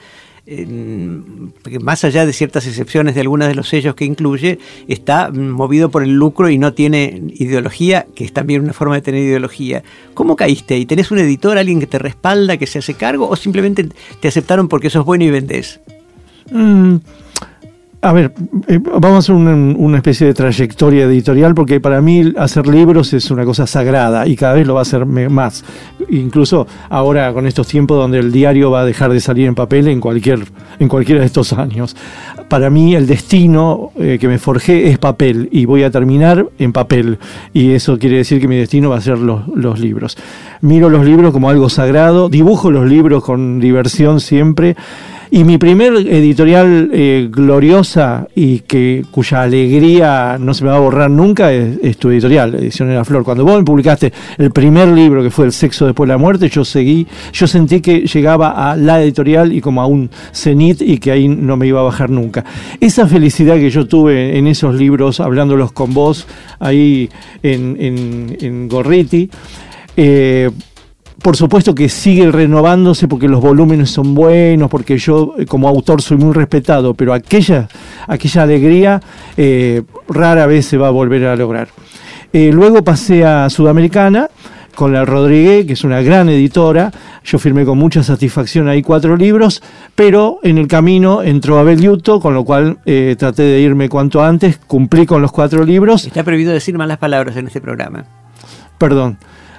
más 1.81 2.05
allá 2.05 2.25
de 2.25 2.33
ciertas 2.33 2.67
excepciones 2.67 3.15
de 3.15 3.21
algunos 3.21 3.49
de 3.49 3.55
los 3.55 3.69
sellos 3.69 3.95
que 3.95 4.05
incluye, 4.05 4.59
está 4.87 5.31
movido 5.31 5.91
por 5.91 6.05
el 6.05 6.12
lucro 6.15 6.49
y 6.49 6.59
no 6.59 6.73
tiene 6.73 7.23
ideología, 7.35 8.07
que 8.15 8.25
es 8.25 8.33
también 8.33 8.62
una 8.62 8.73
forma 8.73 8.95
de 8.95 9.03
tener 9.03 9.23
ideología. 9.23 9.83
¿Cómo 10.15 10.37
caíste 10.37 10.75
ahí? 10.75 10.87
¿Tenés 10.87 11.11
un 11.11 11.19
editor, 11.19 11.59
alguien 11.59 11.81
que 11.81 11.87
te 11.87 11.99
respalda, 11.99 12.57
que 12.57 12.67
se 12.67 12.79
hace 12.79 12.95
cargo, 12.95 13.29
o 13.29 13.35
simplemente 13.35 13.88
te 14.21 14.29
aceptaron 14.29 14.69
porque 14.69 14.88
sos 14.88 15.05
bueno 15.05 15.25
y 15.25 15.31
vendés? 15.31 15.81
Mm, 16.50 16.97
a 18.07 18.13
ver, 18.13 18.33
eh, 18.69 18.79
vamos 18.79 19.17
a 19.17 19.19
hacer 19.19 19.35
una, 19.35 19.97
especie 19.97 20.29
de 20.29 20.35
trayectoria 20.35 21.07
editorial 21.07 21.57
porque 21.57 21.81
para 21.81 22.01
mí 22.01 22.33
hacer 22.39 22.69
libros 22.69 23.13
es 23.13 23.33
una 23.33 23.45
cosa 23.45 23.67
sagrada 23.67 24.29
y 24.29 24.37
cada 24.37 24.55
vez 24.55 24.65
lo 24.65 24.75
va 24.75 24.81
a 24.81 24.83
hacer 24.83 25.05
más. 25.07 25.65
Incluso 26.09 26.69
ahora 26.89 27.33
con 27.33 27.49
estos 27.49 27.67
tiempos 27.67 27.99
donde 27.99 28.21
el 28.21 28.31
diario 28.31 28.71
va 28.71 28.83
a 28.83 28.85
dejar 28.85 29.13
de 29.13 29.19
salir 29.19 29.49
en 29.49 29.57
papel 29.57 29.89
en 29.89 30.01
cualquier 30.01 30.45
en 30.79 30.89
cualquiera 30.89 31.21
de 31.21 31.27
estos 31.27 31.53
años. 31.53 31.97
Para 32.49 32.71
mí 32.71 32.95
el 32.95 33.09
destino 33.09 33.91
eh, 33.99 34.19
que 34.21 34.29
me 34.29 34.39
forjé 34.39 34.89
es 34.89 34.99
papel 34.99 35.49
y 35.51 35.65
voy 35.65 35.83
a 35.83 35.91
terminar 35.91 36.47
en 36.61 36.73
papel 36.73 37.19
y 37.53 37.73
eso 37.73 37.99
quiere 37.99 38.19
decir 38.19 38.41
que 38.41 38.47
mi 38.47 38.57
destino 38.57 38.91
va 38.91 38.99
a 38.99 39.01
ser 39.01 39.19
los, 39.19 39.49
los 39.49 39.81
libros. 39.81 40.17
Miro 40.61 40.91
los 40.91 41.05
libros 41.05 41.33
como 41.33 41.51
algo 41.51 41.69
sagrado, 41.69 42.29
dibujo 42.29 42.71
los 42.71 42.87
libros 42.87 43.25
con 43.25 43.59
diversión 43.59 44.21
siempre 44.21 44.77
y 45.30 45.45
mi 45.45 45.59
primer 45.59 45.95
editorial 45.95 46.90
eh, 46.92 47.28
gloriosa 47.30 48.28
y 48.35 48.61
que 48.61 49.04
cuya 49.11 49.42
alegría 49.42 50.38
no 50.38 50.54
se 50.54 50.64
me 50.64 50.71
va 50.71 50.76
a 50.76 50.80
borrar 50.80 51.11
nunca 51.11 51.52
es, 51.52 51.97
tu 51.99 52.11
editorial, 52.11 52.54
Edición 52.54 52.88
de 52.88 52.95
la 52.95 53.04
Flor. 53.04 53.25
Cuando 53.25 53.45
vos 53.45 53.59
me 53.59 53.64
publicaste 53.64 54.12
el 54.38 54.50
primer 54.50 54.88
libro 54.88 55.23
que 55.23 55.30
fue 55.30 55.47
El 55.47 55.52
sexo 55.52 55.87
después 55.87 56.06
de 56.09 56.14
la 56.14 56.18
muerte, 56.18 56.49
yo 56.49 56.64
seguí, 56.64 57.06
yo 57.33 57.47
sentí 57.47 57.80
que 57.80 58.06
llegaba 58.06 58.71
a 58.71 58.76
la 58.76 59.02
editorial 59.02 59.52
y 59.52 59.61
como 59.61 59.83
a 59.83 59.87
un 59.87 60.11
cenit 60.33 60.80
y 60.83 60.99
que 60.99 61.11
ahí 61.11 61.28
no 61.28 61.56
me 61.56 61.66
iba 61.66 61.80
a 61.80 61.85
bajar 61.85 62.11
nunca. 62.11 62.45
Esa 62.80 63.06
felicidad 63.06 63.56
que 63.56 63.71
yo 63.71 63.87
tuve 63.87 64.38
en 64.38 64.47
esos 64.47 64.75
libros, 64.75 65.21
hablándolos 65.21 65.73
con 65.73 65.92
vos 65.92 66.26
ahí 66.59 67.09
en, 67.42 67.76
en, 67.80 68.37
en 68.40 68.68
Gorriti, 68.68 69.28
eh, 69.97 70.50
por 71.26 71.37
supuesto 71.37 71.75
que 71.75 71.88
sigue 71.88 72.30
renovándose 72.30 73.09
porque 73.09 73.26
los 73.26 73.40
volúmenes 73.40 73.90
son 73.90 74.14
buenos, 74.14 74.71
porque 74.71 74.97
yo 74.97 75.35
eh, 75.37 75.45
como 75.45 75.66
autor 75.66 76.00
soy 76.00 76.18
muy 76.18 76.33
respetado, 76.33 76.95
pero 76.95 77.12
aquella, 77.12 77.66
aquella 78.06 78.42
alegría 78.42 79.00
eh, 79.37 79.83
rara 80.09 80.47
vez 80.47 80.66
se 80.66 80.76
va 80.76 80.87
a 80.87 80.92
volver 80.92 81.26
a 81.26 81.35
lograr. 81.35 81.66
Eh, 82.33 82.52
luego 82.52 82.85
pasé 82.85 83.25
a 83.25 83.50
Sudamericana 83.50 84.30
con 84.76 84.92
la 84.92 85.04
Rodríguez, 85.04 85.66
que 85.66 85.73
es 85.73 85.83
una 85.83 86.00
gran 86.00 86.28
editora. 86.28 86.92
Yo 87.25 87.40
firmé 87.40 87.64
con 87.64 87.76
mucha 87.76 88.04
satisfacción 88.04 88.68
ahí 88.68 88.83
cuatro 88.83 89.16
libros, 89.16 89.64
pero 89.97 90.38
en 90.45 90.59
el 90.59 90.68
camino 90.68 91.25
entró 91.25 91.59
Abel 91.59 91.80
Yuto, 91.80 92.21
con 92.21 92.35
lo 92.35 92.45
cual 92.45 92.78
traté 93.18 93.42
de 93.42 93.61
irme 93.62 93.88
cuanto 93.88 94.23
antes, 94.23 94.59
cumplí 94.59 95.06
con 95.06 95.23
los 95.23 95.33
cuatro 95.33 95.64
libros. 95.64 96.06
Está 96.06 96.23
prohibido 96.23 96.52
decir 96.52 96.78
malas 96.78 96.99
palabras 96.99 97.37
en 97.37 97.49
este 97.49 97.61
programa. 97.61 98.04
Perdón, 98.78 99.18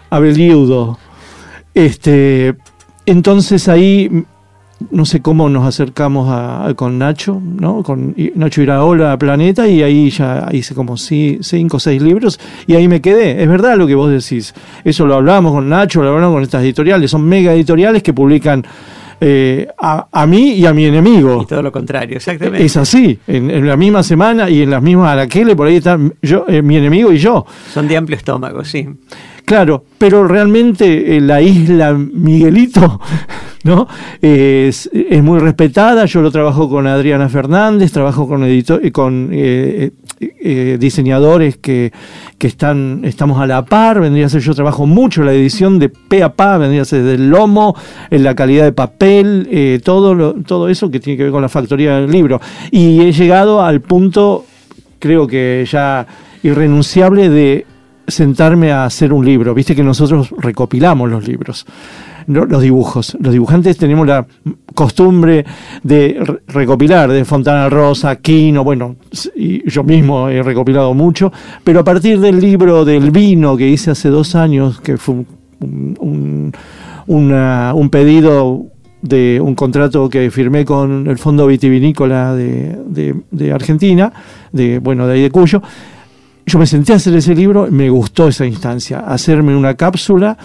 Abel 0.09 0.37
Yudo. 0.37 0.97
Este, 1.77 2.55
entonces 3.05 3.67
ahí 3.67 4.23
no 4.89 5.05
sé 5.05 5.21
cómo 5.21 5.47
nos 5.47 5.63
acercamos 5.67 6.27
a, 6.27 6.73
con 6.75 6.97
Nacho, 6.97 7.39
¿no? 7.39 7.83
Con 7.83 8.15
Nacho 8.33 8.63
Iraola 8.63 9.13
a 9.13 9.19
Planeta 9.19 9.67
y 9.67 9.83
ahí 9.83 10.09
ya 10.09 10.49
hice 10.51 10.73
como 10.73 10.97
cinco 10.97 11.77
o 11.77 11.79
seis 11.79 12.01
libros 12.01 12.39
y 12.65 12.73
ahí 12.73 12.87
me 12.87 12.99
quedé. 12.99 13.43
Es 13.43 13.47
verdad 13.47 13.77
lo 13.77 13.85
que 13.85 13.93
vos 13.93 14.09
decís. 14.09 14.55
Eso 14.83 15.05
lo 15.05 15.13
hablamos 15.13 15.51
con 15.51 15.69
Nacho, 15.69 16.01
lo 16.01 16.09
hablamos 16.09 16.33
con 16.33 16.41
estas 16.41 16.63
editoriales. 16.63 17.11
Son 17.11 17.23
mega 17.23 17.53
editoriales 17.53 18.01
que 18.01 18.11
publican 18.11 18.65
eh, 19.21 19.67
a, 19.77 20.25
mí 20.25 20.53
y 20.53 20.65
a 20.65 20.73
mi 20.73 20.85
enemigo. 20.85 21.43
Y 21.43 21.45
todo 21.45 21.61
lo 21.61 21.71
contrario, 21.71 22.17
exactamente. 22.17 22.65
Es 22.65 22.75
así. 22.75 23.19
En, 23.27 23.67
la 23.67 23.77
misma 23.77 24.01
semana 24.01 24.49
y 24.49 24.63
en 24.63 24.71
las 24.71 24.81
mismas 24.81 25.11
Araqueles, 25.11 25.55
por 25.55 25.67
ahí 25.67 25.75
están 25.75 26.15
yo, 26.23 26.45
eh, 26.47 26.63
mi 26.63 26.75
enemigo 26.75 27.11
y 27.11 27.19
yo. 27.19 27.45
Son 27.71 27.87
de 27.87 27.97
amplio 27.97 28.17
estómago, 28.17 28.65
sí. 28.65 28.87
Claro, 29.47 29.85
pero 29.97 30.27
realmente 30.27 31.15
eh, 31.15 31.21
la 31.21 31.41
isla 31.41 31.93
Miguelito 31.93 32.99
¿no? 33.63 33.87
es, 34.21 34.89
muy 35.23 35.39
respetada. 35.39 36.03
Yo 36.03 36.21
lo 36.21 36.31
trabajo 36.31 36.67
con 36.67 36.85
Adriana 36.85 37.29
Fernández, 37.29 37.93
trabajo 37.93 38.27
con, 38.27 38.43
editor, 38.43 38.81
eh, 38.83 38.91
con 38.91 39.29
eh, 39.31 39.91
diseñadores 40.77 41.55
que, 41.59 41.93
están, 42.37 43.03
estamos 43.05 43.39
a 43.39 43.47
la 43.47 43.63
par. 43.63 44.01
Vendría 44.01 44.25
a 44.25 44.29
ser, 44.29 44.41
yo 44.41 44.53
trabajo 44.53 44.85
mucho 44.85 45.23
la 45.23 45.31
edición 45.31 45.79
de 45.79 45.87
pe 45.87 46.23
a 46.23 46.33
pa, 46.33 46.57
vendría 46.57 46.81
a 46.81 46.85
ser 46.85 47.03
del 47.03 47.29
lomo, 47.29 47.73
en 48.11 48.25
la 48.25 48.35
calidad 48.35 48.65
de 48.65 48.73
papel, 48.73 49.79
todo, 49.81 50.33
todo 50.45 50.67
eso 50.67 50.91
que 50.91 50.99
tiene 50.99 51.15
que 51.15 51.23
ver 51.23 51.31
con 51.31 51.41
la 51.41 51.47
factoría 51.47 51.95
del 52.01 52.11
libro. 52.11 52.41
Y 52.69 52.99
he 52.99 53.13
llegado 53.13 53.63
al 53.63 53.79
punto, 53.79 54.43
creo 54.99 55.25
que 55.25 55.65
ya 55.71 56.05
irrenunciable 56.43 57.29
de 57.29 57.65
sentarme 58.07 58.71
a 58.71 58.85
hacer 58.85 59.11
un 59.11 59.25
libro. 59.25 59.53
Viste 59.53 59.75
que 59.75 59.83
nosotros 59.83 60.33
recopilamos 60.37 61.09
los 61.09 61.27
libros, 61.27 61.65
los 62.27 62.61
dibujos. 62.61 63.17
Los 63.19 63.33
dibujantes 63.33 63.77
tenemos 63.77 64.07
la 64.07 64.25
costumbre 64.73 65.45
de 65.83 66.39
recopilar 66.47 67.11
de 67.11 67.25
Fontana 67.25 67.69
Rosa, 67.69 68.15
Quino, 68.17 68.63
bueno, 68.63 68.95
y 69.35 69.69
yo 69.69 69.83
mismo 69.83 70.29
he 70.29 70.41
recopilado 70.41 70.93
mucho, 70.93 71.31
pero 71.63 71.81
a 71.81 71.83
partir 71.83 72.19
del 72.19 72.39
libro 72.39 72.85
del 72.85 73.11
vino 73.11 73.57
que 73.57 73.67
hice 73.67 73.91
hace 73.91 74.09
dos 74.09 74.35
años, 74.35 74.79
que 74.79 74.97
fue 74.97 75.25
un, 75.59 76.53
un, 77.07 77.89
pedido 77.89 78.67
de 79.01 79.39
un 79.41 79.55
contrato 79.55 80.09
que 80.09 80.31
firmé 80.31 80.63
con 80.63 81.07
el 81.07 81.17
Fondo 81.17 81.47
Vitivinícola 81.47 82.35
de, 82.35 83.15
de 83.31 83.51
Argentina, 83.51 84.13
de, 84.51 84.79
bueno, 84.79 85.07
de 85.07 85.13
ahí 85.15 85.21
de 85.23 85.31
Cuyo, 85.31 85.61
yo 86.47 86.59
me 86.59 86.65
senté 86.65 86.93
a 86.93 86.95
hacer 86.95 87.13
ese 87.13 87.35
libro, 87.35 87.67
me 87.69 87.89
gustó 87.89 88.29
esa 88.29 88.45
instancia, 88.45 89.01
hacerme 89.01 89.55
una 89.55 89.75
cápsula, 89.75 90.37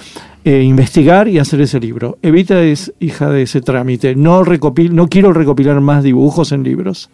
eh, 0.45 0.61
investigar 0.63 1.29
y 1.29 1.39
hacer 1.39 1.61
ese 1.61 1.79
libro. 1.79 2.19
Evita 2.23 2.61
es 2.61 2.93
hija 2.99 3.31
de 3.31 3.43
ese 3.43 3.61
trámite. 3.61 4.17
No, 4.17 4.43
recopil, 4.43 4.97
no 4.97 5.07
quiero 5.07 5.33
recopilar 5.33 5.81
más 5.81 6.03
dibujos 6.03 6.51
en 6.51 6.65
libros 6.65 7.09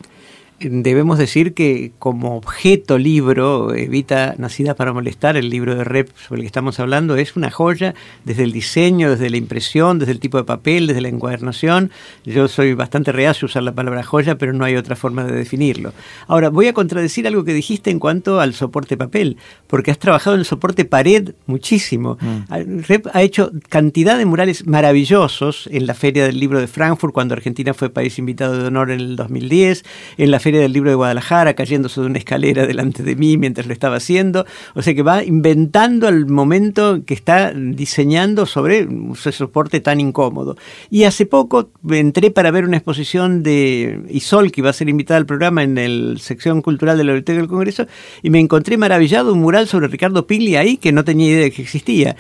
debemos 0.60 1.18
decir 1.18 1.54
que 1.54 1.92
como 1.98 2.36
objeto 2.36 2.98
libro, 2.98 3.74
Evita 3.74 4.34
Nacida 4.38 4.74
para 4.74 4.92
Molestar, 4.92 5.36
el 5.36 5.50
libro 5.50 5.74
de 5.74 5.84
Rep 5.84 6.10
sobre 6.16 6.40
el 6.40 6.42
que 6.42 6.46
estamos 6.48 6.80
hablando, 6.80 7.16
es 7.16 7.36
una 7.36 7.50
joya 7.50 7.94
desde 8.24 8.42
el 8.42 8.52
diseño, 8.52 9.10
desde 9.10 9.30
la 9.30 9.36
impresión, 9.36 9.98
desde 9.98 10.12
el 10.12 10.20
tipo 10.20 10.38
de 10.38 10.44
papel, 10.44 10.86
desde 10.86 11.00
la 11.00 11.08
encuadernación. 11.08 11.90
Yo 12.24 12.48
soy 12.48 12.74
bastante 12.74 13.12
reacio 13.12 13.46
a 13.46 13.48
usar 13.48 13.62
la 13.62 13.72
palabra 13.72 14.02
joya, 14.02 14.36
pero 14.36 14.52
no 14.52 14.64
hay 14.64 14.76
otra 14.76 14.96
forma 14.96 15.24
de 15.24 15.32
definirlo. 15.32 15.92
Ahora, 16.26 16.50
voy 16.50 16.66
a 16.66 16.72
contradecir 16.72 17.26
algo 17.26 17.44
que 17.44 17.54
dijiste 17.54 17.90
en 17.90 17.98
cuanto 17.98 18.40
al 18.40 18.54
soporte 18.54 18.96
papel, 18.96 19.36
porque 19.66 19.90
has 19.90 19.98
trabajado 19.98 20.34
en 20.34 20.40
el 20.40 20.46
soporte 20.46 20.84
pared 20.84 21.34
muchísimo. 21.46 22.18
Mm. 22.20 22.80
Rep 22.88 23.06
ha 23.12 23.22
hecho 23.22 23.52
cantidad 23.68 24.18
de 24.18 24.26
murales 24.26 24.66
maravillosos 24.66 25.68
en 25.70 25.86
la 25.86 25.94
Feria 25.94 26.26
del 26.26 26.40
Libro 26.40 26.60
de 26.60 26.66
Frankfurt, 26.66 27.14
cuando 27.14 27.34
Argentina 27.34 27.74
fue 27.74 27.90
país 27.90 28.18
invitado 28.18 28.58
de 28.58 28.66
honor 28.66 28.90
en 28.90 29.00
el 29.00 29.16
2010, 29.16 29.84
en 30.16 30.30
la 30.30 30.40
del 30.56 30.72
Libro 30.72 30.90
de 30.90 30.96
Guadalajara, 30.96 31.54
cayéndose 31.54 32.00
de 32.00 32.06
una 32.06 32.18
escalera 32.18 32.66
delante 32.66 33.02
de 33.02 33.14
mí 33.14 33.36
mientras 33.36 33.66
lo 33.66 33.72
estaba 33.72 33.96
haciendo. 33.96 34.46
O 34.74 34.82
sea 34.82 34.94
que 34.94 35.02
va 35.02 35.22
inventando 35.22 36.08
al 36.08 36.26
momento 36.26 37.04
que 37.04 37.14
está 37.14 37.52
diseñando 37.52 38.46
sobre 38.46 38.88
ese 39.12 39.32
soporte 39.32 39.80
tan 39.80 40.00
incómodo. 40.00 40.56
Y 40.90 41.04
hace 41.04 41.26
poco 41.26 41.70
entré 41.90 42.30
para 42.30 42.50
ver 42.50 42.64
una 42.64 42.76
exposición 42.76 43.42
de 43.42 44.02
Isol, 44.08 44.50
que 44.50 44.60
iba 44.60 44.70
a 44.70 44.72
ser 44.72 44.88
invitada 44.88 45.18
al 45.18 45.26
programa 45.26 45.62
en 45.62 46.14
la 46.14 46.18
sección 46.18 46.62
cultural 46.62 46.96
de 46.96 47.04
la 47.04 47.12
Biblioteca 47.12 47.38
del 47.38 47.48
Congreso, 47.48 47.86
y 48.22 48.30
me 48.30 48.40
encontré 48.40 48.76
maravillado 48.76 49.32
un 49.32 49.40
mural 49.40 49.68
sobre 49.68 49.88
Ricardo 49.88 50.26
Pigli 50.26 50.56
ahí 50.56 50.76
que 50.76 50.92
no 50.92 51.04
tenía 51.04 51.28
idea 51.28 51.42
de 51.42 51.50
que 51.50 51.62
existía. 51.62 52.16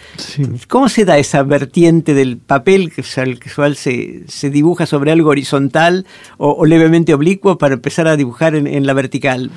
¿Cómo 0.68 0.88
se 0.88 1.04
da 1.04 1.18
esa 1.18 1.42
vertiente 1.42 2.14
del 2.14 2.36
papel 2.38 2.92
que, 2.92 3.02
al 3.20 3.38
cual 3.54 3.76
se, 3.76 4.24
se 4.28 4.50
dibuja 4.50 4.86
sobre 4.86 5.12
algo 5.12 5.30
horizontal 5.30 6.06
o, 6.36 6.52
o 6.52 6.66
levemente 6.66 7.14
oblicuo 7.14 7.58
para 7.58 7.74
empezar 7.74 8.06
a 8.08 8.16
dibujar 8.18 8.54
en, 8.54 8.86
la 8.86 8.92
vertical? 8.92 9.50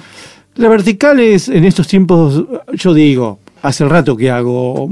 La 0.56 0.70
vertical 0.70 1.20
es, 1.20 1.50
en 1.50 1.66
estos 1.66 1.88
tiempos, 1.88 2.44
yo 2.74 2.94
digo, 2.94 3.40
hace 3.62 3.86
rato 3.88 4.16
que 4.18 4.32
hago 4.32 4.90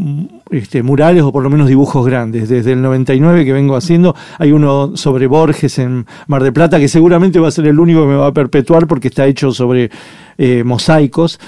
este, 0.52 0.84
murales 0.84 1.24
o 1.24 1.32
por 1.32 1.44
lo 1.44 1.50
menos 1.50 1.68
dibujos 1.68 2.06
grandes. 2.06 2.50
Desde 2.50 2.74
el 2.74 2.82
99 2.82 3.46
que 3.46 3.54
vengo 3.54 3.76
haciendo, 3.76 4.16
hay 4.38 4.52
uno 4.52 4.96
sobre 4.96 5.28
Borges 5.28 5.80
en 5.80 6.06
Mar 6.28 6.44
de 6.44 6.52
Plata, 6.52 6.80
que 6.80 6.88
seguramente 6.88 7.40
va 7.40 7.48
a 7.48 7.52
ser 7.52 7.68
el 7.68 7.80
único 7.80 8.02
que 8.02 8.08
me 8.08 8.16
va 8.16 8.28
a 8.28 8.34
perpetuar 8.34 8.88
porque 8.88 9.10
está 9.10 9.26
hecho 9.26 9.52
sobre 9.52 9.90
eh, 10.38 10.64
mosaicos. 10.64 11.40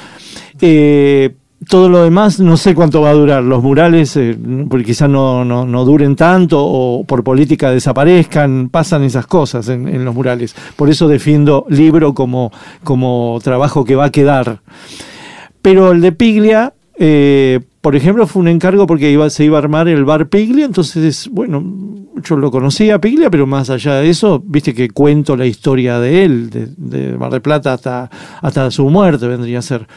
Eh, 0.59 1.35
todo 1.67 1.89
lo 1.89 2.03
demás 2.03 2.39
no 2.39 2.57
sé 2.57 2.73
cuánto 2.73 3.01
va 3.01 3.11
a 3.11 3.13
durar. 3.13 3.43
Los 3.43 3.61
murales, 3.61 4.15
eh, 4.17 4.37
quizás 4.85 5.09
no, 5.09 5.45
no, 5.45 5.85
duren 5.85 6.15
tanto 6.15 6.63
o 6.63 7.03
por 7.03 7.23
política 7.23 7.71
desaparezcan, 7.71 8.69
pasan 8.69 9.03
esas 9.03 9.27
cosas 9.27 9.69
en, 9.69 10.03
los 10.03 10.15
murales. 10.15 10.55
Por 10.75 10.89
eso 10.89 11.07
defiendo 11.07 11.65
libro 11.69 12.13
como, 12.13 12.51
como 12.83 13.39
trabajo 13.43 13.85
que 13.85 13.95
va 13.95 14.05
a 14.05 14.11
quedar. 14.11 14.61
Pero 15.61 15.91
el 15.91 16.01
de 16.01 16.11
Piglia, 16.11 16.73
eh, 16.97 17.59
por 17.81 17.95
ejemplo, 17.95 18.25
fue 18.25 18.41
un 18.41 18.47
encargo 18.47 18.87
porque 18.87 19.15
se 19.29 19.45
iba 19.45 19.57
a 19.57 19.61
armar 19.61 19.87
el 19.87 20.03
bar 20.03 20.27
Piglia, 20.27 20.65
entonces, 20.65 21.29
bueno, 21.31 21.63
yo 22.23 22.35
lo 22.37 22.49
conocía 22.49 22.99
Piglia, 22.99 23.29
pero 23.29 23.45
más 23.45 23.69
allá 23.69 23.95
de 23.95 24.09
eso, 24.09 24.41
viste 24.43 24.73
que 24.73 24.89
cuento 24.89 25.35
la 25.35 25.45
historia 25.45 25.99
de 25.99 26.23
él, 26.23 26.49
de, 26.49 26.67
de 26.75 27.17
Mar 27.17 27.31
del 27.31 27.41
Plata 27.41 27.73
hasta, 27.73 28.09
hasta 28.41 28.71
su 28.71 28.89
muerte, 28.89 29.27
vendría 29.27 29.59
a 29.59 29.61
ser. 29.61 29.87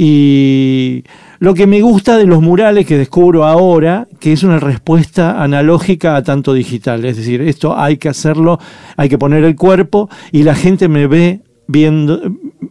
Y 0.00 1.02
lo 1.40 1.54
que 1.54 1.66
me 1.66 1.80
gusta 1.80 2.16
de 2.16 2.24
los 2.24 2.40
murales 2.40 2.86
que 2.86 2.96
descubro 2.96 3.44
ahora, 3.44 4.06
que 4.20 4.32
es 4.32 4.44
una 4.44 4.60
respuesta 4.60 5.42
analógica 5.42 6.14
a 6.14 6.22
tanto 6.22 6.54
digital, 6.54 7.04
es 7.04 7.16
decir, 7.16 7.40
esto 7.42 7.76
hay 7.76 7.96
que 7.96 8.08
hacerlo, 8.08 8.60
hay 8.96 9.08
que 9.08 9.18
poner 9.18 9.42
el 9.42 9.56
cuerpo 9.56 10.08
y 10.30 10.44
la 10.44 10.54
gente 10.54 10.86
me 10.86 11.08
ve 11.08 11.40
viendo, 11.66 12.20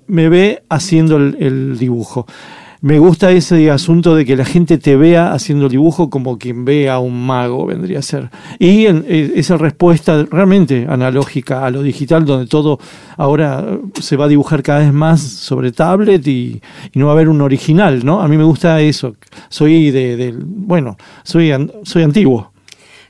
me 0.07 0.29
ve 0.29 0.63
haciendo 0.69 1.17
el, 1.17 1.36
el 1.41 1.77
dibujo 1.77 2.25
me 2.81 3.00
gusta 3.00 3.31
ese 3.31 3.72
asunto 3.72 4.15
de 4.15 4.25
que 4.25 4.36
la 4.36 4.46
gente 4.46 4.77
te 4.77 4.96
vea 4.96 5.34
haciendo 5.34 5.65
el 5.65 5.72
dibujo 5.72 6.10
como 6.10 6.38
quien 6.38 6.63
ve 6.63 6.89
a 6.89 7.00
un 7.00 7.25
mago, 7.25 7.65
vendría 7.65 8.00
a 8.00 8.01
ser. 8.03 8.29
Y 8.60 8.86
eh, 8.86 9.34
esa 9.36 9.57
respuesta 9.57 10.25
realmente 10.29 10.86
analógica 10.88 11.65
a 11.65 11.72
lo 11.72 11.81
digital, 11.81 12.25
donde 12.25 12.48
todo 12.48 12.79
ahora 13.17 13.65
se 14.00 14.15
va 14.15 14.25
a 14.25 14.27
dibujar 14.27 14.62
cada 14.62 14.79
vez 14.79 14.93
más 14.93 15.22
sobre 15.22 15.72
tablet 15.72 16.25
y, 16.27 16.62
no 16.93 17.07
va 17.07 17.12
a 17.12 17.15
haber 17.15 17.29
un 17.29 17.41
original, 17.41 18.03
¿no? 18.03 18.22
A 18.22 18.27
mí 18.27 18.38
me 18.38 18.43
gusta 18.43 18.81
eso. 18.81 19.15
Soy 19.50 19.91
de, 19.91 20.36
bueno, 20.38 20.98
soy, 21.24 21.51
soy 21.84 22.03
antiguo. 22.03 22.51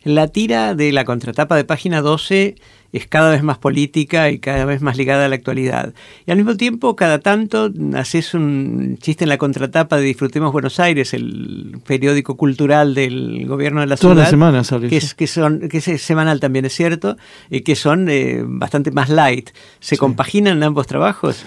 La 0.04 0.28
tira 0.28 0.76
de 0.76 0.92
la 0.92 1.04
contratapa 1.04 1.56
de 1.56 1.66
página 1.66 2.02
12 2.02 2.56
es 2.98 3.08
cada 3.08 3.32
vez 3.32 3.44
más 3.44 3.58
política 3.58 4.30
y 4.30 4.40
cada 4.40 4.66
vez 4.66 4.82
más 4.82 4.98
ligada 4.98 5.26
a 5.26 5.30
la 5.30 5.36
actualidad. 5.36 5.94
Y 6.26 6.32
al 6.32 6.38
mismo 6.38 6.58
tiempo, 6.58 6.96
cada 6.96 7.20
tanto 7.20 7.72
haces 7.96 8.34
un 8.34 8.98
chiste 9.00 9.24
en 9.26 9.30
la 9.30 9.38
contratapa 9.38 9.98
de 9.98 10.04
Disfrutemos 10.04 10.52
Buenos 10.52 10.80
Aires, 10.80 11.14
el 11.14 11.80
periódico 11.86 12.36
cultural 12.38 12.94
del 12.94 13.46
gobierno 13.48 13.82
de 13.82 13.88
la 13.88 13.98
ciudad. 13.98 14.14
Todas 14.14 14.26
las 14.26 14.30
semanas 14.30 14.74
que 14.90 14.98
es, 14.98 15.14
que 15.14 15.28
son 15.28 15.70
que 15.70 15.78
es 15.78 16.02
semanal 16.02 16.40
también 16.40 16.66
es 16.66 16.74
cierto, 16.74 17.18
y 17.50 17.62
que 17.62 17.76
son 17.76 18.10
eh, 18.10 18.44
bastante 18.46 18.92
más 18.92 19.10
light. 19.10 19.50
¿Se 19.80 19.98
compaginan 19.98 20.62
ambos 20.64 20.88
trabajos? 20.88 21.46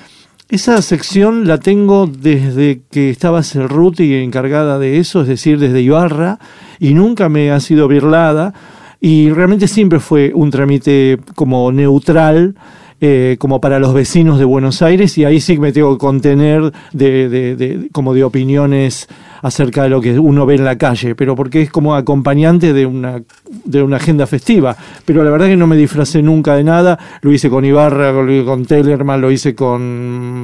Esa 0.51 0.83
sección 0.83 1.47
la 1.47 1.59
tengo 1.59 2.09
desde 2.09 2.81
que 2.91 3.11
estaba 3.11 3.45
Cerruti 3.45 4.15
encargada 4.15 4.81
de 4.81 4.99
eso, 4.99 5.23
es 5.23 5.29
decir, 5.29 5.61
desde 5.61 5.81
Ibarra, 5.81 6.41
y 6.81 6.95
nunca 6.95 7.29
me 7.29 7.53
ha 7.53 7.61
sido 7.61 7.87
birlada 7.87 8.53
y 9.01 9.31
realmente 9.31 9.67
siempre 9.67 9.99
fue 9.99 10.33
un 10.35 10.51
trámite 10.51 11.19
como 11.35 11.73
neutral, 11.73 12.55
eh, 13.03 13.37
como 13.39 13.63
para 13.63 13.79
los 13.79 13.95
vecinos 13.95 14.39
de 14.39 14.45
Buenos 14.45 14.83
Aires, 14.83 15.17
y 15.17 15.25
ahí 15.25 15.41
sí 15.41 15.59
me 15.59 15.73
tengo 15.73 15.97
que 15.97 15.99
contener 15.99 16.71
de, 16.93 17.31
de, 17.31 17.89
como 17.93 18.13
de 18.13 18.25
opiniones 18.25 19.09
acerca 19.41 19.85
de 19.85 19.89
lo 19.89 20.03
que 20.03 20.19
uno 20.19 20.45
ve 20.45 20.57
en 20.57 20.65
la 20.65 20.77
calle, 20.77 21.15
pero 21.15 21.35
porque 21.35 21.63
es 21.63 21.71
como 21.71 21.95
acompañante 21.95 22.75
de 22.75 22.85
una, 22.85 23.23
de 23.65 23.83
una 23.83 23.97
agenda 23.97 24.27
festiva. 24.27 24.77
Pero 25.07 25.25
la 25.25 25.31
verdad 25.31 25.47
que 25.47 25.57
no 25.57 25.67
me 25.67 25.79
disfracé 25.79 26.21
nunca 26.21 26.55
de 26.57 26.65
nada, 26.65 26.99
lo 27.23 27.33
hice 27.33 27.49
con 27.49 27.65
Ibarra, 27.65 28.13
lo 28.13 28.31
hice 28.31 28.45
con 28.45 28.67
Tellerman, 28.67 29.19
lo 29.19 29.31
hice 29.31 29.55
con 29.55 29.81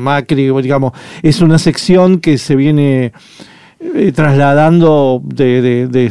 Macri, 0.03 0.51
digamos, 0.63 0.95
es 1.23 1.43
una 1.43 1.59
sección 1.59 2.21
que 2.21 2.39
se 2.39 2.57
viene 2.57 3.13
eh, 3.79 4.11
trasladando 4.13 5.21
de, 5.23 6.11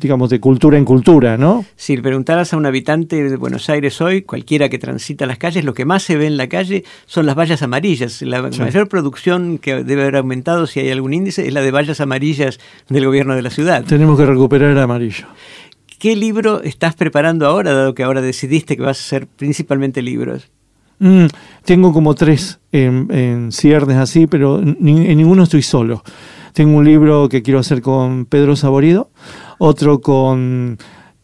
digamos, 0.00 0.28
de 0.28 0.38
cultura 0.38 0.76
en 0.76 0.84
cultura, 0.84 1.38
¿no? 1.38 1.64
Si 1.74 1.96
preguntaras 1.96 2.52
a 2.52 2.58
un 2.58 2.66
habitante 2.66 3.22
de 3.22 3.36
Buenos 3.36 3.70
Aires 3.70 4.02
hoy, 4.02 4.20
cualquiera 4.20 4.68
que 4.68 4.78
transita 4.78 5.24
las 5.24 5.38
calles, 5.38 5.64
lo 5.64 5.72
que 5.72 5.86
más 5.86 6.02
se 6.02 6.16
ve 6.16 6.26
en 6.26 6.36
la 6.36 6.48
calle 6.48 6.84
son 7.06 7.24
las 7.24 7.34
vallas 7.34 7.62
amarillas. 7.62 8.20
La 8.20 8.42
mayor 8.42 8.88
producción 8.88 9.56
que 9.56 9.82
debe 9.82 10.02
haber 10.02 10.16
aumentado, 10.16 10.66
si 10.66 10.80
hay 10.80 10.90
algún 10.90 11.14
índice, 11.14 11.46
es 11.46 11.54
la 11.54 11.62
de 11.62 11.70
vallas 11.70 12.02
amarillas 12.02 12.60
del 12.90 13.06
gobierno 13.06 13.34
de 13.34 13.42
la 13.42 13.50
ciudad. 13.50 13.82
Tenemos 13.84 14.18
que 14.18 14.26
recuperar 14.26 14.70
el 14.70 14.78
amarillo. 14.78 15.26
¿Qué 15.98 16.16
libro 16.16 16.62
estás 16.62 16.94
preparando 16.94 17.46
ahora, 17.46 17.72
dado 17.72 17.94
que 17.94 18.02
ahora 18.02 18.20
decidiste 18.20 18.76
que 18.76 18.82
vas 18.82 18.98
a 18.98 19.00
hacer 19.00 19.26
principalmente 19.26 20.02
libros? 20.02 20.50
Mm, 20.98 21.26
tengo 21.64 21.94
como 21.94 22.14
tres 22.14 22.58
en, 22.72 23.50
ciernes 23.52 23.96
así, 23.96 24.26
pero 24.26 24.60
en 24.60 24.76
ninguno 24.80 25.44
estoy 25.44 25.62
solo. 25.62 26.02
Tengo 26.56 26.78
un 26.78 26.86
libro 26.86 27.28
que 27.28 27.42
quiero 27.42 27.60
hacer 27.60 27.82
con 27.82 28.24
Pedro 28.24 28.56
Saborido, 28.56 29.10
otro 29.58 30.00
con 30.00 30.78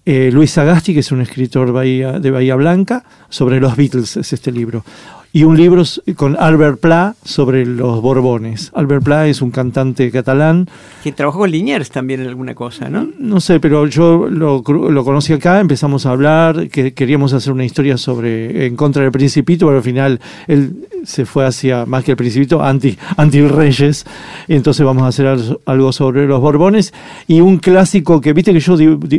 eh, 0.05 0.29
Luis 0.31 0.51
Sagasti, 0.51 0.93
que 0.93 1.01
es 1.01 1.11
un 1.11 1.23
escritor 1.23 1.73
de 1.73 2.31
Bahía 2.31 2.55
Blanca, 2.55 3.03
sobre 3.31 3.59
los 3.59 3.75
Beatles, 3.75 4.19
es 4.19 4.35
este 4.35 4.53
libro 4.53 4.85
y 5.33 5.45
un 5.45 5.57
libro 5.57 5.83
con 6.17 6.37
Albert 6.39 6.79
Pla 6.79 7.17
sobre 7.25 7.65
los 7.65 8.03
Borbones. 8.03 8.71
Albert 8.75 9.03
Pla 9.03 9.27
es 9.27 9.41
un 9.41 9.51
cantante 9.51 10.11
catalán. 10.11 10.69
Que 11.03 11.13
trabajó 11.13 11.39
con 11.41 11.51
Liniers 11.51 11.91
también 11.91 12.21
en 12.21 12.29
alguna 12.29 12.55
cosa, 12.55 12.91
¿no? 12.91 13.09
No 13.19 13.41
sé, 13.41 13.59
pero 13.59 13.87
yo 13.87 14.29
lo, 14.29 14.63
lo 14.63 15.05
conocí 15.05 15.33
acá, 15.33 15.61
empezamos 15.61 16.05
a 16.05 16.11
hablar, 16.11 16.69
que 16.69 16.93
queríamos 16.93 17.33
hacer 17.33 17.53
una 17.53 17.65
historia 17.65 17.97
sobre 17.97 18.67
en 18.67 18.77
contra 18.77 19.03
del 19.03 19.13
Principito, 19.13 19.67
pero 19.67 19.79
al 19.79 19.85
final 19.85 20.21
él 20.47 20.89
se 21.05 21.27
fue 21.27 21.47
hacia, 21.47 21.87
más 21.87 22.05
que 22.05 22.13
el 22.13 22.17
Principito, 22.17 22.63
anti, 22.63 22.97
anti 23.17 23.43
Reyes. 23.43 24.05
Entonces 24.49 24.85
vamos 24.85 25.05
a 25.05 25.09
hacer 25.09 25.27
algo 25.67 25.93
sobre 25.93 26.27
los 26.27 26.41
Borbones. 26.41 26.93
Y 27.27 27.41
un 27.41 27.59
clásico 27.59 28.21
que, 28.21 28.33
viste 28.33 28.53
que 28.53 28.61
yo 28.61 28.77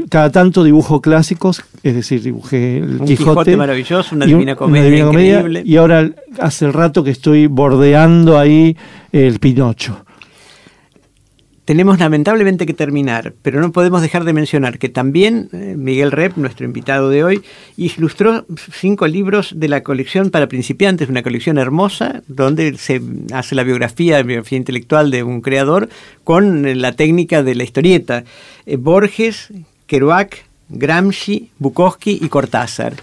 cada 0.10 0.32
tanto 0.32 0.64
dibujo 0.64 1.02
clásicos, 1.02 1.64
es 1.84 1.96
decir, 1.96 2.22
dibujé 2.22 2.78
el 2.78 3.02
un 3.02 3.08
Quijote. 3.08 3.58
maravilloso, 3.58 4.16
una 4.16 4.26
divina 4.26 4.56
comedia, 4.56 5.06
increíble. 5.06 5.64
Y 5.66 5.78
ahora 5.78 6.10
hace 6.40 6.72
rato 6.72 7.04
que 7.04 7.12
estoy 7.12 7.48
bordeando 7.48 8.38
ahí 8.38 8.78
el 9.12 9.40
Pinocho. 9.40 10.06
Tenemos 11.66 11.98
lamentablemente 11.98 12.66
que 12.66 12.74
terminar, 12.74 13.34
pero 13.42 13.62
no 13.62 13.72
podemos 13.72 14.02
dejar 14.02 14.26
de 14.26 14.34
mencionar 14.34 14.80
que 14.80 14.90
también 14.90 15.48
eh, 15.54 15.76
Miguel 15.78 16.12
Rep, 16.12 16.36
nuestro 16.36 16.66
invitado 16.66 17.10
de 17.10 17.24
hoy, 17.24 17.42
ilustró 17.78 18.46
cinco 18.74 19.08
libros 19.08 19.54
de 19.56 19.70
la 19.70 19.82
colección 19.82 20.30
para 20.30 20.48
principiantes, 20.48 21.08
una 21.08 21.24
colección 21.24 21.58
hermosa, 21.58 22.22
donde 22.28 22.78
se 22.78 23.02
hace 23.32 23.56
la 23.56 23.64
biografía, 23.64 24.18
la 24.18 24.24
biografía 24.24 24.58
intelectual 24.58 25.10
de 25.10 25.24
un 25.24 25.40
creador 25.40 25.88
con 26.26 26.66
eh, 26.66 26.76
la 26.76 26.92
técnica 26.92 27.44
de 27.44 27.56
la 27.56 27.64
historieta. 27.64 28.26
Eh, 28.66 28.76
Borges, 28.76 29.48
Kerouac, 29.88 30.44
Gramsci, 30.68 31.50
Bukowski 31.60 32.20
y 32.22 32.28
Cortázar. 32.28 32.96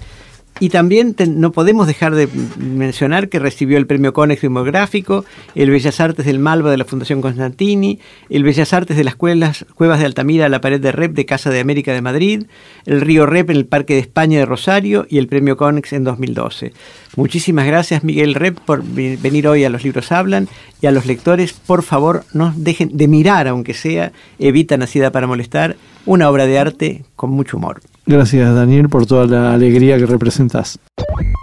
Y 0.60 0.68
también 0.68 1.16
no 1.26 1.52
podemos 1.52 1.86
dejar 1.86 2.14
de 2.14 2.28
mencionar 2.58 3.30
que 3.30 3.38
recibió 3.38 3.78
el 3.78 3.86
premio 3.86 4.12
Conex 4.12 4.42
Demográfico, 4.42 5.24
el 5.54 5.70
Bellas 5.70 6.00
Artes 6.00 6.26
del 6.26 6.38
Malva 6.38 6.70
de 6.70 6.76
la 6.76 6.84
Fundación 6.84 7.22
Constantini, 7.22 7.98
el 8.28 8.44
Bellas 8.44 8.74
Artes 8.74 8.96
de 8.96 9.04
las 9.04 9.16
Cuevas, 9.16 9.64
Cuevas 9.74 10.00
de 10.00 10.04
Altamira 10.04 10.50
la 10.50 10.60
Pared 10.60 10.80
de 10.80 10.92
Rep 10.92 11.14
de 11.14 11.24
Casa 11.24 11.48
de 11.48 11.60
América 11.60 11.94
de 11.94 12.02
Madrid, 12.02 12.44
el 12.84 13.00
Río 13.00 13.24
Rep 13.24 13.48
en 13.48 13.56
el 13.56 13.66
Parque 13.66 13.94
de 13.94 14.00
España 14.00 14.38
de 14.38 14.44
Rosario 14.44 15.06
y 15.08 15.16
el 15.16 15.28
premio 15.28 15.56
Conex 15.56 15.94
en 15.94 16.04
2012. 16.04 16.74
Muchísimas 17.16 17.66
gracias 17.66 18.04
Miguel 18.04 18.34
Rep 18.34 18.60
por 18.60 18.84
venir 18.84 19.48
hoy 19.48 19.64
a 19.64 19.70
Los 19.70 19.82
Libros 19.82 20.12
Hablan 20.12 20.46
y 20.82 20.86
a 20.86 20.90
los 20.90 21.06
lectores, 21.06 21.52
por 21.54 21.82
favor, 21.82 22.24
no 22.34 22.52
dejen 22.56 22.96
de 22.96 23.08
mirar, 23.08 23.48
aunque 23.48 23.74
sea, 23.74 24.12
evita 24.38 24.76
Nacida 24.76 25.10
para 25.10 25.26
Molestar, 25.26 25.76
una 26.06 26.28
obra 26.30 26.46
de 26.46 26.58
arte 26.58 27.04
con 27.16 27.30
mucho 27.30 27.56
humor. 27.56 27.80
Gracias 28.06 28.54
Daniel 28.54 28.88
por 28.88 29.06
toda 29.06 29.26
la 29.26 29.54
alegría 29.54 29.98
que 29.98 30.06
representas. 30.06 30.78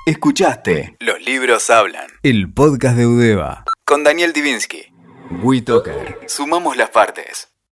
Escuchaste 0.05 0.95
Los 0.99 1.25
libros 1.25 1.69
hablan, 1.69 2.07
el 2.23 2.51
podcast 2.51 2.97
de 2.97 3.07
Udeva 3.07 3.63
con 3.85 4.03
Daniel 4.03 4.33
Divinsky. 4.33 4.93
WeToker. 5.41 6.19
Sumamos 6.27 6.75
las 6.75 6.89
partes. 6.89 7.47